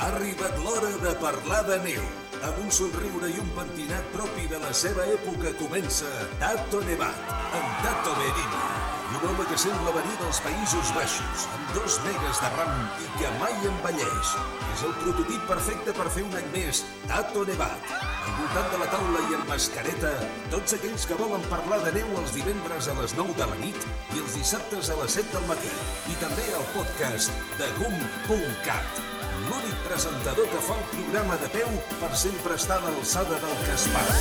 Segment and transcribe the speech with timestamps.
[0.00, 2.04] Ha arribat l'hora de parlar de neu.
[2.48, 6.08] Amb un somriure i un pentinat propi de la seva època comença
[6.40, 8.62] Tato Nevat, amb Tato Berini.
[9.10, 12.72] I un home que sembla venir dels Països Baixos, amb dos megas de ram
[13.04, 14.32] i que mai envelleix.
[14.70, 17.92] És el prototip perfecte per fer un any més Tato Nevat.
[18.00, 20.16] Al voltant de la taula i amb mascareta,
[20.56, 23.88] tots aquells que volen parlar de neu els divendres a les 9 de la nit
[24.16, 25.78] i els dissabtes a les 7 del matí.
[26.08, 31.68] I també al podcast de GUM.cat l'únic presentador que fa el programa de peu
[32.00, 34.16] per sempre estar a l'alçada del que es para.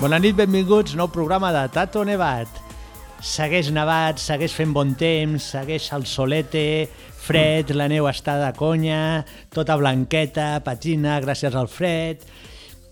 [0.00, 2.60] Bona nit, benvinguts, nou programa de Tato Nevat.
[3.20, 6.88] Segueix nevat, segueix fent bon temps, segueix el solete,
[7.20, 12.24] fred, la neu està de conya, tota blanqueta, patina, gràcies al fred.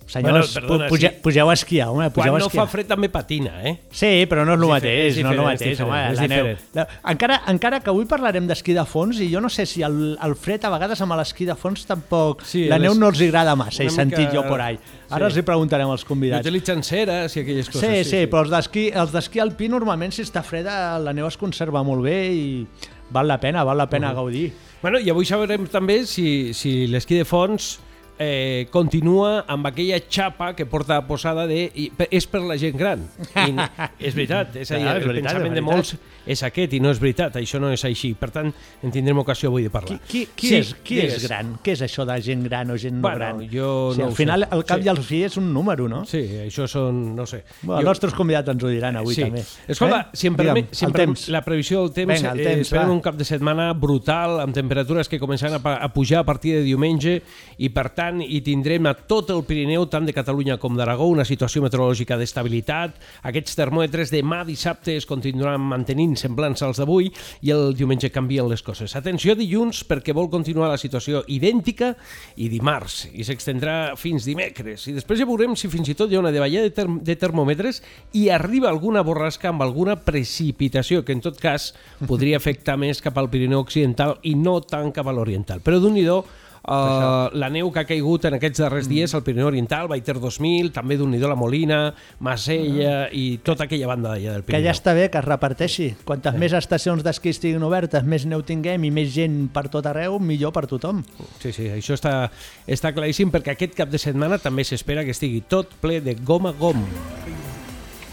[0.09, 1.17] Senyors, Bueno, perdona, pu- puge, sí.
[1.23, 2.65] pugeu a esquiar, home, Quan pugeu a no esquiar.
[2.65, 3.75] fa fred també patina, eh?
[3.93, 5.99] Sí, però no és el És mateix, diferent, és no és el mateix, és home,
[5.99, 6.47] diferent, la és neu.
[6.79, 10.17] La, encara, encara que avui parlarem d'esquí de fons i jo no sé si el,
[10.25, 13.55] el fred a vegades amb l'esquí de fons tampoc, Sí, la neu no els agrada
[13.55, 14.79] massa, he una sentit mica- jo por ahí.
[15.11, 15.31] Ara sí.
[15.31, 16.41] els hi preguntarem als convidats.
[16.41, 17.85] utilitzen ceres i aquelles coses.
[17.85, 21.37] Sí, sí, però els d'esquí els d'esquí alpí normalment si està freda la neu es
[21.37, 22.67] conserva molt bé i
[23.11, 24.53] val la pena, val la pena gaudir.
[24.83, 27.79] Bueno, i avui sabrem també si, si l'esquí de fons
[28.19, 33.05] eh, continua amb aquella xapa que porta posada de i, és per la gent gran.
[33.35, 33.55] I,
[34.09, 35.95] és veritat, és a dir, Ah, és el veritat, pensament és de molts
[36.29, 38.11] és aquest i no és veritat, això no és així.
[38.19, 38.51] Per tant,
[38.85, 39.97] en tindrem ocasió avui de parlar.
[40.07, 41.27] Qui, qui, qui, Sí, és, qui és digues.
[41.29, 41.55] gran?
[41.65, 43.41] Què és això de gent gran o gent no Bueno, gran?
[43.53, 44.85] jo sí, no al final el cap Sí.
[44.85, 46.05] i el fi és un número, no?
[46.07, 47.43] Sí, això són, no sé.
[47.63, 49.23] Bueno, els nostres convidats ens ho diran avui sí.
[49.25, 49.43] també.
[49.69, 50.17] Escolta, Eh?
[50.21, 52.89] si em permet, si em permet la previsió del temps, Vinga, el eh, temps, esperem
[52.89, 52.95] va.
[52.95, 56.63] un cap de setmana brutal, amb temperatures que començaran a, a pujar a partir de
[56.63, 57.23] diumenge
[57.59, 61.27] i, per tant, hi tindrem a tot el Pirineu, tant de Catalunya com d'Aragó, una
[61.29, 62.97] situació meteorològica d'estabilitat.
[63.29, 67.11] Aquests termòmetres demà dissabte es continuaran mantenint semblants als d'avui
[67.45, 68.97] i el diumenge canvien les coses.
[68.97, 71.93] Atenció dilluns perquè vol continuar la situació idèntica
[72.41, 76.17] i dimarts i s'extendrà fins dimecres i després ja veurem si fins i tot hi
[76.17, 77.83] ha una davallada de, term de termòmetres
[78.17, 81.75] i arriba alguna borrasca amb alguna precipitació que en tot cas
[82.09, 85.61] podria afectar més cap al Pirineu Occidental i no tant cap a l'Oriental.
[85.61, 86.23] Però d'un do
[86.65, 90.73] Uh, la neu que ha caigut en aquests darrers dies al Pirineu Oriental, Baiter 2000,
[90.75, 94.67] també d'un la Molina, Masella i tota aquella banda d'allà del Que Pirineu.
[94.67, 95.89] ja està bé que es reparteixi.
[96.05, 100.19] Quantes més estacions d'esquí estiguin obertes, més neu tinguem i més gent per tot arreu,
[100.19, 101.05] millor per tothom.
[101.41, 102.31] Sí, sí, això està,
[102.67, 106.47] està claríssim perquè aquest cap de setmana també s'espera que estigui tot ple de gom
[106.47, 106.85] a gom.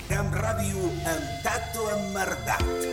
[0.10, 2.85] Camp Ràdio amb Tato Emmerdat.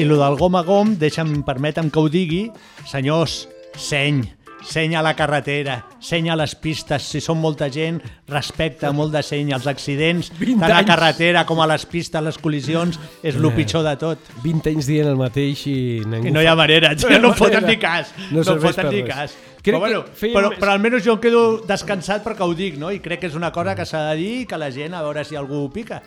[0.00, 2.46] I lo del gom a gom, deixa'm, permetem que ho digui,
[2.88, 3.42] senyors,
[3.76, 4.22] seny,
[4.64, 9.22] seny a la carretera, seny a les pistes, si són molta gent, respecte, molt de
[9.24, 10.88] seny, els accidents, 20 tant a anys.
[10.88, 14.18] carretera com a les pistes, les col·lisions, és el pitjor de tot.
[14.44, 17.34] 20 anys dient el mateix i ningú I no hi ha manera, No no, no
[17.36, 18.12] foten ni cas.
[18.30, 19.14] No No, foten ni res.
[19.14, 19.36] cas.
[19.60, 22.78] Crec però, bueno, que però, més- però almenys jo em quedo descansat perquè ho dic,
[22.80, 22.88] no?
[22.90, 25.02] I crec que és una cosa que s'ha de dir i que la gent, a
[25.04, 26.00] veure si algú pica.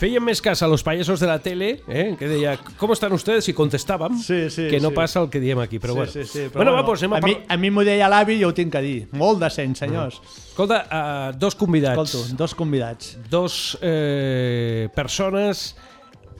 [0.00, 3.48] Feien més cas a los payasos de la tele, eh, que deia, ¿cómo están ustedes?
[3.48, 4.94] I contestàvem Sí, sí, que no sí.
[4.94, 5.78] passa el que diem aquí.
[5.78, 7.70] Però bueno, sí, sí, sí, però bueno, va, doncs anem a, a, mi, a mi
[7.70, 9.08] m'ho deia l'avi i jo ho tinc que dir.
[9.12, 10.20] Molt de seny, senyors.
[10.48, 11.98] Escolta, uh, dos convidats.
[11.98, 13.18] Escolto, dos convidats.
[13.28, 15.74] dos eh, persones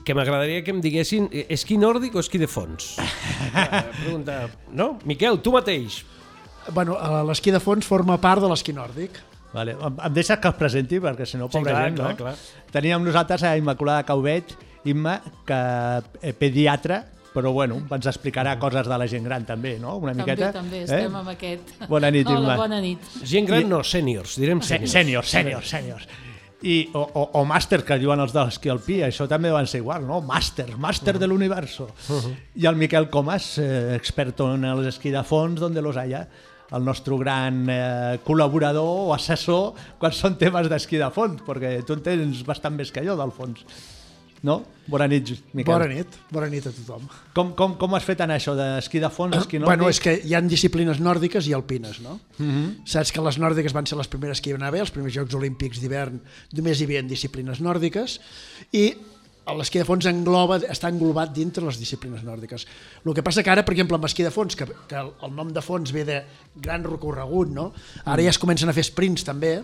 [0.04, 2.94] que m'agradaria que em diguessin eh, esquí nòrdic o esquí de fons?
[3.50, 4.98] Eh, pregunta, no?
[5.04, 6.04] Miquel, tu mateix.
[6.72, 9.18] Bueno, eh, l'esquí de fons forma part de l'esquí nòrdic.
[9.52, 9.72] Vale.
[9.74, 12.16] Em, em deixes que es presenti, perquè si no, Sí, pobra clar, gent, clar, no?
[12.16, 12.34] clar.
[12.70, 14.52] Teníem nosaltres a Immaculada Caubet,
[14.84, 15.56] Imma, que
[16.22, 17.02] eh, pediatra,
[17.34, 19.96] però bueno, ens explicarà coses de la gent gran també, no?
[19.98, 20.52] Una També, miqueta.
[20.54, 21.74] també, estem amb aquest.
[21.88, 22.56] Bona nit, Hola, Imma.
[22.58, 23.04] bona nit.
[23.22, 24.90] Gent gran no, sèniors, direm sèniors.
[24.94, 26.08] Sèniors, sèniors, sèniors.
[26.62, 29.78] I, o, o, o màster, que diuen els de l'esquí alpí, això també van ser
[29.80, 30.18] igual, no?
[30.26, 31.86] Màster, màster de l'universo.
[32.60, 36.26] I el Miquel Comas, eh, experto en el esquí de fons, donde los haya,
[36.76, 41.96] el nostre gran eh, col·laborador o assessor quan són temes d'esquí de fons, perquè tu
[41.96, 43.64] en tens bastant més que jo, del fons.
[44.46, 44.62] No?
[44.88, 45.68] Bona nit, Miquel.
[45.68, 47.04] Bona nit, bona nit a tothom.
[47.36, 49.68] Com, com, com has fet en això d'esquí de fons, esquí nòrdic?
[49.68, 52.16] Bueno, és que hi han disciplines nòrdiques i alpines, no?
[52.38, 52.66] Uh -huh.
[52.88, 55.34] Saps que les nòrdiques van ser les primeres que hi van haver, els primers Jocs
[55.34, 56.20] Olímpics d'hivern
[56.56, 58.20] només hi havia disciplines nòrdiques
[58.72, 58.94] i
[59.58, 62.66] l'esquí de fons engloba, està englobat dintre les disciplines nòrdiques.
[63.04, 65.32] El que passa que ara, per exemple, amb esquí de fons, que, que el, el
[65.36, 66.20] nom de fons ve de
[66.60, 67.70] gran recorregut, no?
[68.04, 69.58] Ara ja es comencen a fer sprints també,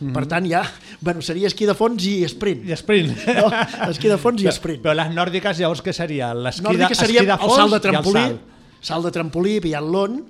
[0.00, 0.62] per tant ja,
[1.04, 2.64] bueno, seria esquí de fons i sprint.
[2.64, 3.12] I sprint.
[3.36, 3.50] No?
[3.90, 4.80] Esquí de fons i sprint.
[4.86, 6.32] Però les nòrdiques llavors què seria?
[6.32, 8.58] L'esquí de, seria esquí de el fons salt de el trampolí, salt.
[8.88, 10.22] salt de trampolí, biatlon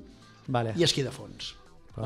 [0.50, 0.74] Vale.
[0.74, 1.54] i esquí de fons.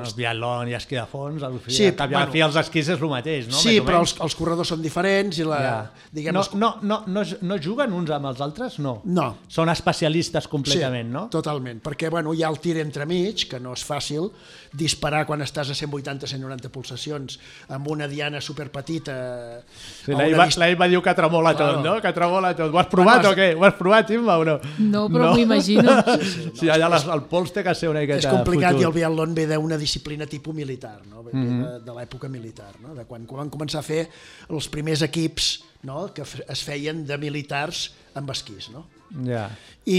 [0.02, 2.40] El biatlon i esquí de fons, al fi, Sí, sí, cap i bueno, al fi
[2.40, 3.58] els esquís és el mateix, no?
[3.60, 5.74] sí, però els, els corredors són diferents i la, Ja.
[6.12, 8.78] diguem, no, els- no, no, no, no juguen uns amb els altres?
[8.78, 9.00] No.
[9.04, 9.36] No.
[9.48, 11.28] Són especialistes completament, sí, no?
[11.30, 14.30] totalment, perquè bueno, hi ha el tir entremig, que no és fàcil,
[14.74, 17.36] disparar quan estàs a 180-190 pulsacions
[17.70, 19.62] amb una diana superpetita
[20.04, 21.76] Sí, a la, una Eva, dist- la Eva diu que tremola Claro.
[21.76, 21.94] tot, no?
[22.02, 22.72] Que tremola tot.
[22.74, 23.48] Ho has provat Bueno, o què?
[23.54, 24.56] Ho has provat, Imba, o no?
[24.78, 25.94] No, però m'ho imagino.
[26.58, 28.82] Sí, allà les, el pols té que ser una miqueta és complicat fotut.
[28.82, 31.22] i el biatlon ve d'una disciplina tipus militar, no?
[31.22, 31.62] ve, Mhm.
[31.62, 32.94] ve de, de l'època militar, no?
[32.94, 34.08] de quan, quan van començar a fer
[34.50, 36.12] els primers equips no?
[36.14, 38.70] que es feien de militars amb esquís.
[38.70, 38.86] No?
[39.26, 39.44] Ja.
[39.86, 39.98] I,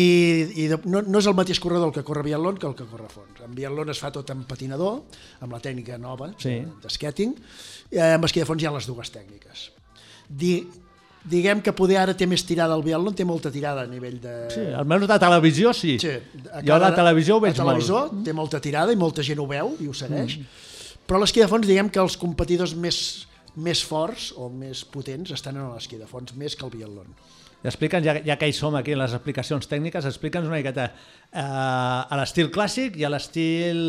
[0.59, 2.88] i de, no, no és el mateix corredor el que corre biatlon que el que
[2.89, 3.39] corre a fons.
[3.45, 5.03] En biatlon es fa tot en patinador,
[5.45, 6.50] amb la tècnica nova Sí.
[6.59, 7.35] de- d'esquetting,
[7.91, 9.69] i amb esquí de fons hi ha les dues tècniques.
[10.27, 10.65] Di,
[11.25, 14.33] diguem que poder ara té més tirada el biatlon, té molta tirada a nivell de...
[14.53, 15.95] sí, almenys de televisió sí.
[16.01, 16.11] Sí,
[16.65, 18.23] jo a la televisió ho veig la televisió molt.
[18.25, 20.45] té molta tirada i molta gent ho veu i ho segueix, Mm.
[21.07, 25.57] però l'esquí de fons diguem que els competidors més, més forts o més potents estan
[25.60, 27.12] en l'esquí de fons, més que el biatlon.
[27.66, 31.42] Explica'ns, ja, ja que hi som aquí en les explicacions tècniques, explica'ns una miqueta eh,
[31.42, 33.80] a l'estil clàssic i a l'estil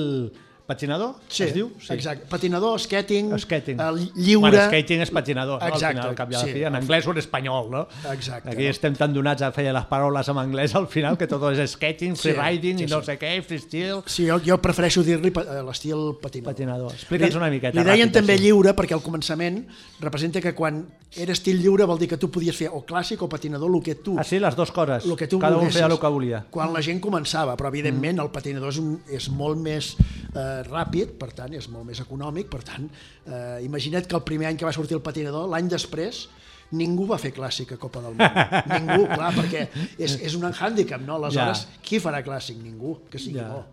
[0.67, 1.71] patinador, es diu?
[1.91, 2.27] exacte.
[2.29, 3.79] Patinador, skating, Skating.
[4.15, 4.41] lliure...
[4.51, 5.67] Bueno, skating és patinador, no?
[5.69, 6.53] Exacte, al final, al cap i a la sí.
[6.57, 7.87] fi, en anglès o en espanyol, no?
[8.13, 8.71] Exacte, Aquí no?
[8.75, 12.17] estem tan donats a fer les paraules en anglès al final que tot és skating,
[12.17, 13.13] Sí, freeriding sí, i no sí.
[13.13, 16.53] sé què, freestyle, Sí, jo, jo prefereixo dir-li eh, l'estil patinador.
[16.53, 16.93] patinador.
[16.93, 17.79] Explica'ns una miqueta.
[17.79, 18.45] Li deien ràpid, també així.
[18.49, 19.63] lliure perquè al començament
[20.01, 20.83] representa que quan
[21.17, 23.95] era estil lliure vol dir que tu podies fer o clàssic o patinador el que
[23.95, 25.05] tu Ah, sí, les dues coses.
[25.07, 26.45] el que tu Cada un feia el que volia.
[26.51, 29.95] Quan la gent començava, però evidentment el patinador és, un, és molt més
[30.35, 34.49] eh, ràpid, per tant és molt més econòmic, per tant eh, imagina't que el primer
[34.49, 36.26] any que va sortir el patinador, l'any després
[36.73, 38.41] ningú va fer clàssic a Copa del Món.
[38.75, 39.69] ningú, clar, perquè
[40.03, 41.14] és, és un hàndicap, no?
[41.20, 41.81] Aleshores, Ja.
[41.87, 42.58] qui farà clàssic?
[42.62, 43.49] Ningú, que sigui Ja.
[43.53, 43.64] bo.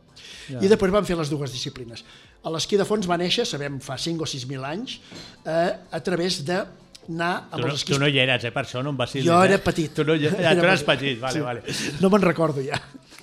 [0.53, 2.03] I després van fer les dues disciplines.
[2.43, 4.99] A l'esquí de fons va néixer, sabem, fa 5 o 6 mil anys,
[5.45, 6.59] eh, a través de
[7.09, 8.97] anar amb Tu no, els esquís tu no hi eres, eh, per això no em
[8.97, 9.25] vacilis.
[9.25, 9.47] jo eh?
[9.49, 9.91] era petit.
[9.95, 10.27] Tu, no hi...
[10.27, 11.63] ja, Era tu eres petit, vale, vale.
[11.99, 12.77] No me'n recordo ja.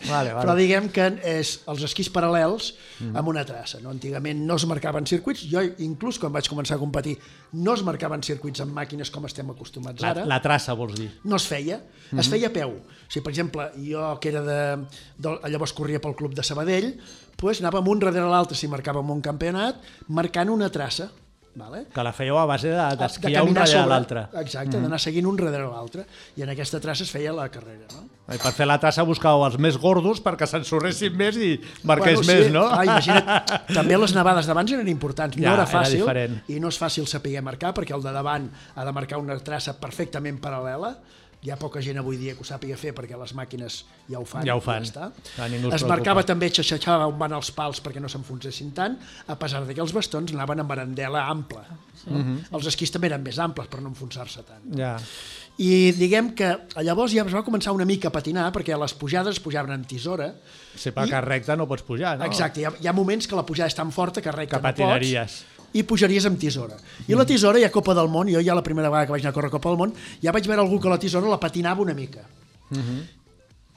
[0.09, 0.41] Vale, vale.
[0.47, 3.17] Però diguem que és els esquís paral·lels Mm.
[3.17, 3.81] amb una traça.
[3.81, 3.91] No?
[3.91, 5.43] Antigament no es marcaven circuits.
[5.51, 7.19] Jo, inclús quan vaig començar a competir,
[7.53, 10.25] no es marcaven circuits amb màquines com estem acostumats La, ara.
[10.27, 11.11] la traça, vols dir?
[11.25, 11.81] No es feia.
[12.19, 12.71] Es feia a peu.
[12.71, 14.85] O sigui, per exemple, jo que era de,
[15.17, 16.95] de llavors corria pel club de Sabadell,
[17.41, 19.77] doncs anàvem un darrere l'altre si marcàvem un campionat,
[20.09, 21.11] marcant una traça.
[21.53, 21.81] Vale?
[21.93, 24.21] Que la fèieu a base de- de d'esquiar un caminar darrere l'altre.
[24.41, 26.05] Exacte, d'anar seguint un darrere l'altre.
[26.37, 27.89] I en aquesta traça es feia la carrera.
[27.93, 28.05] No?
[28.33, 32.27] I per fer la traça buscàveu els més gordos perquè s'ensorressin més i marqués sí.
[32.31, 32.69] més, no?
[32.71, 33.27] Ah, imagina't,
[33.75, 35.35] també les nevades d'abans eren importants.
[35.37, 36.39] Ja, no era era fàcil diferent.
[36.49, 39.75] i no és fàcil saber marcar perquè el de davant ha de marcar una traça
[39.81, 40.95] perfectament paral·lela.
[41.41, 43.79] Hi ha poca gent avui dia que ho sàpiga fer perquè les màquines
[44.11, 44.45] ja ho fan.
[44.45, 44.85] Ja ho fan.
[44.85, 45.07] està.
[45.39, 45.95] Ja, ningú es es preocupa.
[45.95, 49.81] marcava també, xaixava on van els pals perquè no s'enfonsessin tant, a pesar de que
[49.81, 51.65] els bastons anaven amb barandela ampla.
[52.11, 52.19] No?
[52.19, 52.35] Mhm.
[52.53, 54.69] Els esquís també eren més amples per no enfonsar-se tant.
[54.77, 54.99] Ja.
[55.61, 56.51] I diguem que
[56.85, 59.87] llavors ja es va començar una mica a patinar perquè les pujades es pujaven amb
[59.87, 60.35] tisora.
[60.77, 61.21] Si per I...
[61.25, 62.25] recta no pots pujar, no?
[62.29, 64.63] Exacte, hi ha, hi ha moments que la pujada és tan forta que recta Que
[64.63, 65.41] no patinaries.
[65.45, 66.77] pots i pujaries amb tisora.
[67.09, 69.31] I la tisora, ja Copa del Món, jo ja la primera vegada que vaig anar
[69.31, 71.83] a córrer a Copa del Món, ja vaig veure algú que la tisora la patinava
[71.83, 72.27] una mica.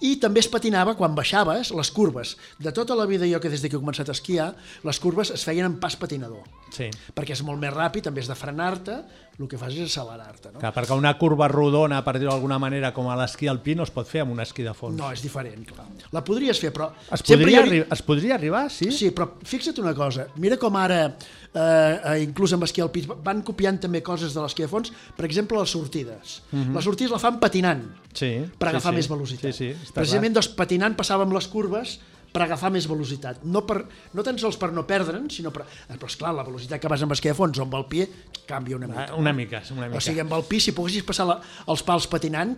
[0.04, 2.34] I també es patinava quan baixaves les curves.
[2.60, 4.50] De tota la vida, jo que des que he començat a esquiar,
[4.84, 6.42] les curves es feien en pas patinador.
[6.76, 6.90] Sí.
[7.16, 8.98] Perquè és molt més ràpid, en vez de frenar-te,
[9.40, 10.52] el que fas és accelerar-te.
[10.52, 10.60] No?
[10.60, 13.94] Que perquè una curva rodona, per dir-ho d'alguna manera, com a l'esquí alpí, no es
[13.96, 14.98] pot fer amb un esquí de fons.
[15.00, 15.88] no, és diferent, clar.
[16.12, 16.90] La podries fer, però...
[17.08, 17.80] Es hi podria, ha- arri...
[17.96, 18.92] es podria arribar, sí?
[18.92, 21.14] Sí, però fixa't una cosa, mira com ara,
[21.54, 25.26] eh, eh, inclús amb esquí alpí, van copiant també coses de l'esquí de fons, per
[25.28, 26.40] exemple, les sortides.
[26.52, 27.84] Les sortides la fan patinant,
[28.14, 28.98] Sí, per sí, agafar sí.
[29.02, 29.54] més velocitat.
[29.54, 31.96] Sí, sí, Precisament doncs, patinant passàvem les curves
[32.34, 33.44] per agafar més velocitat.
[33.46, 33.84] No, per,
[34.18, 35.68] no tan sols per no perdre'n, sinó per...
[35.88, 38.08] eh, Però, esclar, la velocitat que vas amb esquí de fons o amb el pie
[38.50, 39.04] canvia una clar.
[39.04, 39.14] mica.
[39.14, 39.98] Ah, Una mica, una mica.
[39.98, 41.36] O sigui, amb el pi, si poguessis passar la,
[41.70, 42.56] els pals patinant,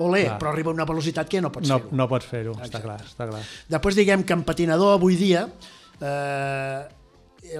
[0.00, 0.38] olé, Clar.
[0.38, 1.96] però arriba a una velocitat que ja no pots no, fer-ho.
[1.98, 3.42] no pots fer-ho, està clar, està clar.
[3.68, 5.42] Després diguem que en patinador avui dia,
[6.00, 6.80] eh,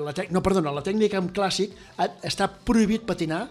[0.05, 0.31] la tec...
[0.31, 1.73] no, perdona, la tècnica en clàssic
[2.23, 3.49] està prohibit patinar,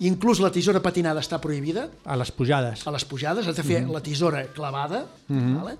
[0.00, 2.86] inclús la tisora patinada està prohibida, A les pujades.
[2.86, 5.54] a les pujades has de fer la tisora clavada, Mhm.
[5.62, 5.76] vale?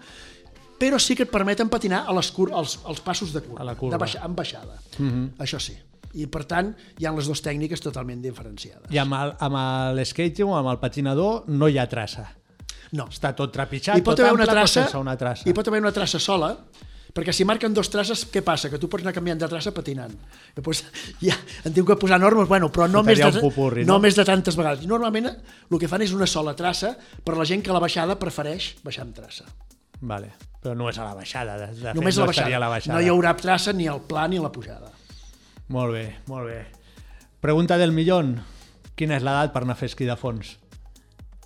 [0.79, 3.65] però sí que et permeten patinar a les cur als, als passos de curva, A
[3.65, 3.95] la curva.
[3.97, 4.79] De baixa, amb baixada.
[5.39, 5.75] Això sí.
[6.15, 8.91] I per tant, hi ha les dues tècniques totalment diferenciades.
[8.91, 9.15] I amb
[9.97, 12.29] l'esquating o amb el patinador no hi ha traça.
[12.93, 13.07] No.
[13.09, 15.49] Està tot trepitjat, Hi pot tot haver una ample, traça, una traça.
[15.49, 16.57] hi pot haver una traça sola,
[17.15, 18.69] perquè si marquen dos traces, què passa?
[18.73, 20.15] Que tu pots anar canviant de traça patinant.
[20.57, 20.83] Després,
[21.23, 23.95] ja, en diu que posar normes, bueno, però no més, de, pupurri, no?
[23.95, 24.01] no?
[24.03, 24.83] més de tantes vegades.
[24.85, 27.83] I normalment el que fan és una sola traça, però la gent que a la
[27.85, 29.47] baixada prefereix baixar amb traça.
[30.05, 30.35] Vale.
[30.65, 31.59] Però només a la baixada.
[31.61, 32.65] De, de Només fet, la no estaria baixada.
[32.65, 32.97] la baixada.
[32.97, 34.91] No hi haurà traça ni al pla ni a la pujada.
[35.69, 36.59] Molt bé, molt bé.
[37.45, 38.39] Pregunta del millón.
[38.97, 40.55] Quina és l'edat per anar a fer esquí de fons?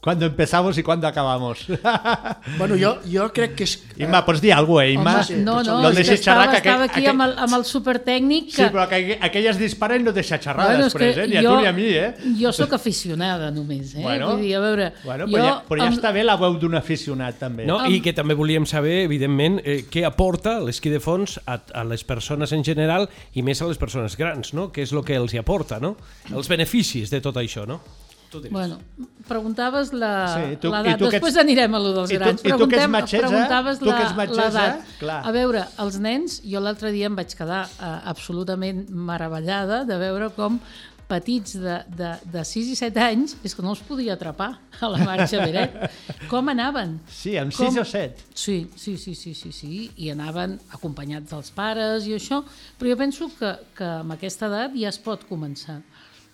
[0.09, 1.67] ¿Cuándo empezamos y cuándo acabamos?
[2.57, 3.75] Bueno, jo, jo crec que és...
[4.01, 5.15] Imma, pots dir alguna cosa, eh, Imma?
[5.17, 7.35] Home, sí, no, no, no és que estava, xerrar, que estava aquell- aquí amb el,
[7.45, 8.57] amb el supertècnic que...
[8.57, 11.27] Sí, però que aquelles disparen no deixa xerrar Bueno, és després, eh?
[11.29, 12.15] Ni a tu ni a mi, eh?
[12.41, 14.01] Jo sóc aficionada només, eh?
[14.03, 14.31] Bueno.
[14.33, 14.89] Vull dir, a veure...
[15.05, 17.69] Bueno, jo, però, ja, però ja amb- està bé la veu d'un aficionat, també.
[17.69, 21.85] No, I que també volíem saber, evidentment, eh, què aporta l'esquí de fons a, a
[21.85, 24.71] les persones en general i més a les persones grans, no?
[24.73, 25.99] Què és el que els hi aporta, no?
[26.33, 27.83] Els beneficis de tot això, no?
[28.31, 28.53] Tu diràs.
[28.53, 28.79] Bueno,
[29.27, 32.41] preguntaves la Sí, tu- que ets- després anirem a lo dels i tu- grans.
[32.45, 34.67] i tu que ets metgessa, preguntaves tu que la- ets metgessa,
[34.99, 35.23] clar.
[35.27, 40.31] A veure, els nens, jo l'altre dia em vaig quedar uh, absolutament meravellada de veure
[40.37, 40.61] com
[41.09, 44.89] petits de, de, de 6 i 7 anys és que no els podia atrapar a
[44.93, 45.73] la marxa Beret.
[46.29, 46.99] Com anaven?
[47.09, 48.27] Sí, amb Com- 6 o 7.
[48.35, 52.43] Sí, sí, sí, sí, sí, sí, i anaven acompanyats dels pares i això,
[52.79, 55.81] però jo penso que, que amb aquesta edat ja es pot començar.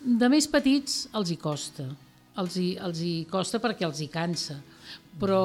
[0.04, 1.87] De més petits els hi costa,
[2.40, 4.58] els hi, els hi costa perquè els hi cansa,
[5.18, 5.38] però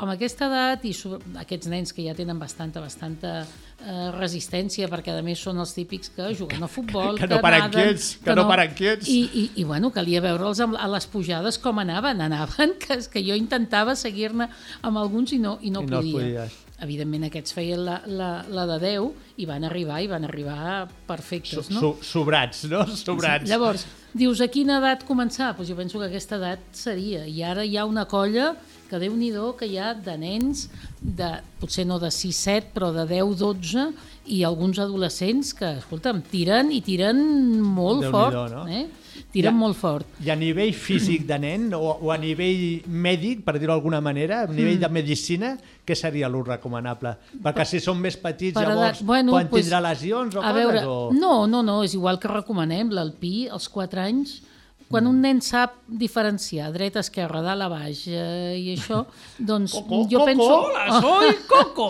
[0.00, 5.12] amb aquesta edat i sobre, aquests nens que ja tenen bastanta, bastanta eh, resistència perquè
[5.14, 8.34] a més són els típics que juguen a futbol, Que no paren naden, quiets, que
[8.34, 9.06] no paren quiets.
[9.12, 13.36] I, i, i bueno, calia veure'ls a les pujades com anaven, anaven, que, que jo
[13.38, 14.48] intentava seguir-ne
[14.80, 16.16] amb alguns i no, i no I no podia.
[16.48, 16.58] podies.
[16.80, 21.66] Evidentment aquests feien la, la, la de 10 i van arribar i van arribar perfectes,
[21.68, 21.80] So, no?
[21.82, 22.86] so, sobrats, no?
[22.96, 23.44] Sobrats.
[23.52, 25.54] Llavors, dius, a quina edat començar?
[25.56, 27.26] Pues jo penso que aquesta edat seria.
[27.26, 28.54] I ara hi ha una colla
[28.90, 30.68] que déu nhi que hi ha de nens,
[31.00, 33.92] de, potser no de 6-7, però de 10-12,
[34.26, 37.20] i alguns adolescents que, escolta'm, tiren i tiren
[37.62, 38.34] molt fort.
[38.50, 38.66] no?
[38.66, 38.88] Eh?
[39.32, 39.58] Tiren Ja.
[39.58, 40.06] molt fort.
[40.24, 44.42] I a nivell físic de nen o, o a nivell mèdic, per dir-ho d'alguna manera,
[44.42, 44.80] a nivell Mm.
[44.80, 47.16] de medicina, què seria l'ús recomanable?
[47.42, 50.54] Perquè si són més petits, Per llavors bueno, poden pues, tindre lesions o a coses?
[50.54, 51.10] veure, o...
[51.12, 54.42] No, no, no, és igual que recomanem l'alpí als 4 anys.
[54.90, 55.08] Quan Mm.
[55.08, 59.04] un nen sap diferenciar dreta, esquerra, dalt a baix eh, i això,
[59.38, 60.54] doncs Coco, jo Coco, penso...
[60.66, 61.88] Hola, soy Coco!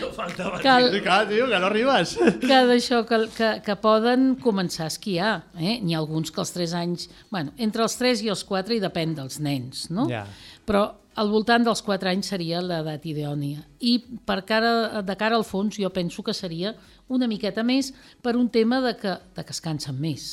[0.00, 2.16] No faltava que, el, clar, tio, que no arribes.
[2.42, 5.32] que d'això, que, que, que poden començar a esquiar.
[5.58, 5.78] Eh?
[5.82, 7.08] N'hi ha alguns que als 3 anys...
[7.30, 10.08] Bueno, entre els 3 i els 4 i depèn dels nens, no?
[10.10, 10.24] Ja.
[10.68, 10.84] Però
[11.18, 13.64] al voltant dels 4 anys seria l'edat idònia.
[13.80, 16.74] I per cara, de cara al fons jo penso que seria
[17.08, 20.28] una miqueta més per un tema de que, de que es cansen més.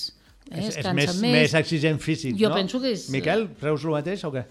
[0.52, 0.60] Eh?
[0.60, 2.56] és, Es és cansen més, més exigent físic, Jo no?
[2.60, 4.44] penso que és- Miquel, creus el mateix o què?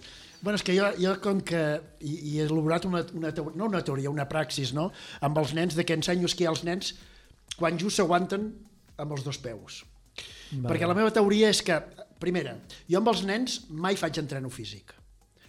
[0.45, 1.61] Bueno, és que jo, jo com que
[2.05, 4.91] i, i he elaborat una, una, teo- no una teoria, una praxis, no?
[5.25, 6.93] amb els nens, de que ensenyo és que els nens,
[7.57, 8.51] quan just s'aguanten
[9.01, 9.81] amb els dos peus.
[10.53, 10.69] Vale.
[10.69, 11.81] Perquè la meva teoria és que,
[12.21, 12.59] primera,
[12.91, 14.93] jo amb els nens mai faig entreno físic.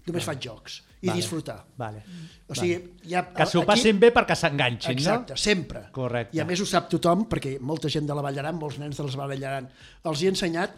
[0.05, 1.17] Només faig jocs i Vale.
[1.19, 1.57] disfrutar.
[1.77, 2.01] Vale.
[2.47, 2.77] O sigui,
[3.09, 5.37] ja, Que s'ho passin bé perquè s'enganxin, Exacte, no?
[5.37, 5.87] sempre.
[5.91, 6.37] Correcte.
[6.37, 9.03] I a més ho sap tothom, perquè molta gent de la Vall molts nens de
[9.03, 10.77] les Vall els hi he ensenyat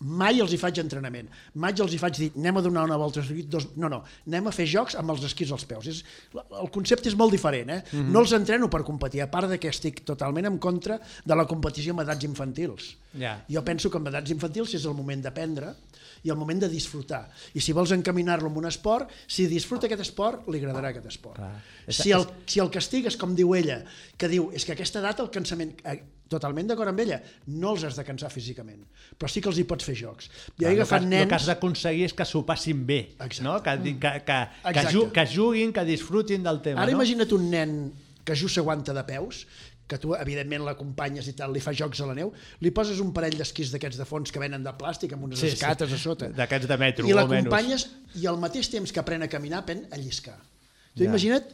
[0.00, 1.28] mai els hi faig entrenament,
[1.60, 3.68] mai els hi faig dir anem a donar una volta, dos...
[3.76, 5.90] no, no, anem a fer jocs amb els esquís als peus.
[5.92, 6.00] És,
[6.34, 7.82] el concepte és molt diferent, eh?
[7.82, 7.98] Mm.
[7.98, 8.12] -hmm.
[8.14, 11.46] No els entreno per competir, a part de que estic totalment en contra de la
[11.46, 12.96] competició amb edats infantils.
[13.12, 13.44] Ja.
[13.48, 15.74] Jo penso que amb edats infantils és el moment d'aprendre
[16.22, 17.24] i el moment de disfrutar.
[17.54, 21.40] I si vols encaminar-lo en un esport, si disfruta aquest esport, li agradarà aquest esport.
[21.40, 21.52] Clar.
[21.88, 23.82] Si el, si el castigues, com diu ella,
[24.16, 25.76] que diu, és que a aquesta edat el cansament...
[25.84, 26.00] Eh,
[26.30, 27.16] totalment d'acord amb ella,
[27.58, 28.84] no els has de cansar físicament,
[29.18, 30.28] però sí que els hi pots fer jocs.
[30.30, 31.26] Jo Clar, he el, agafat el nens...
[31.26, 33.42] que has d'aconseguir és que s'ho passin bé, Exacte.
[33.42, 33.56] no?
[33.64, 36.84] que, que, que, que, ju, que juguin, que disfrutin del tema.
[36.84, 37.00] Ara no?
[37.00, 37.74] imagina't un nen
[38.22, 39.42] que just s'aguanta de peus,
[39.90, 42.30] que tu, evidentment, l'acompanyes i tal, li fa jocs a la neu,
[42.62, 45.48] li poses un parell d'esquís d'aquests de fons que venen de plàstic amb unes Sí,
[45.50, 45.58] sí.
[45.58, 46.28] escates a sota.
[46.36, 47.88] D'aquests de metro, I l'acompanyes
[48.22, 50.38] i al mateix temps que aprèn a caminar, aprèn a lliscar.
[50.94, 51.10] Tu Ja.
[51.10, 51.44] imagina't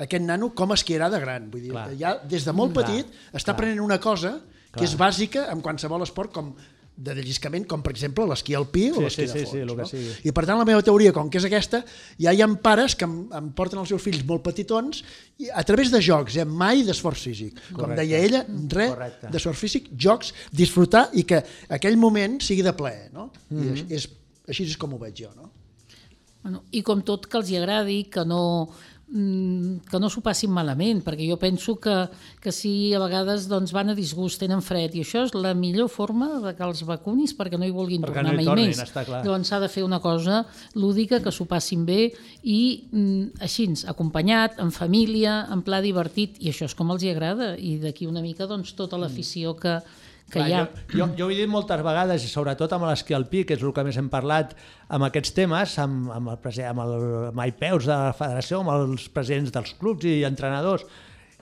[0.00, 1.50] aquest nano com esquiarà de gran.
[1.50, 1.88] Vull dir, Clar.
[1.98, 3.56] ja des de molt Clar, petit està clar.
[3.56, 4.40] aprenent una cosa
[4.72, 4.84] que Clar.
[4.88, 6.54] és bàsica en qualsevol esport com
[7.00, 9.52] de lliscament, com per exemple l'esquí alpí Sí, o l'esquí sí, de sí, fons.
[9.52, 9.86] sí, que no?
[9.88, 10.10] sigui.
[10.28, 11.80] I per tant la meva teoria, com que és aquesta,
[12.20, 15.02] ja hi ha pares que em, em porten els seus fills molt petitons
[15.40, 17.54] i a través de jocs, eh, mai d'esforç físic.
[17.72, 18.02] Com Correcte.
[18.02, 19.30] deia ella, res Correcte.
[19.32, 23.08] d'esforç físic, jocs, disfrutar i que aquell moment sigui de plaer.
[23.14, 23.30] No?
[23.50, 23.72] I Mhm.
[23.72, 24.08] així, és,
[24.48, 25.30] així és com ho veig jo.
[25.36, 25.50] No?
[26.42, 30.52] Bueno, I com tot que els hi agradi, que no, mm, que no s'ho passin
[30.54, 31.94] malament, perquè jo penso que,
[32.38, 35.88] que si a vegades doncs, van a disgust, tenen fred, i això és la millor
[35.90, 38.70] forma de que els vacunis perquè no hi vulguin Perquè tornar no hi mai tornin,
[38.70, 38.82] més.
[38.86, 39.24] està clar.
[39.26, 40.44] Llavors s'ha de fer una cosa
[40.78, 42.12] lúdica, que s'ho passin bé,
[42.44, 42.60] i
[42.92, 47.56] mm, així, acompanyat, en família, en pla divertit, i això és com els hi agrada,
[47.58, 49.80] i d'aquí una mica doncs, tota l'afició que,
[50.30, 50.62] que Clar, hi ha.
[50.92, 53.64] Jo, jo, jo ho he dit moltes vegades, i sobretot amb l'esquí alpí, que és
[53.66, 54.54] el que més hem parlat
[54.88, 56.96] amb aquests temes, amb, amb, el, amb el
[57.36, 60.86] Mai Peus de la federació, amb els presidents dels clubs i entrenadors.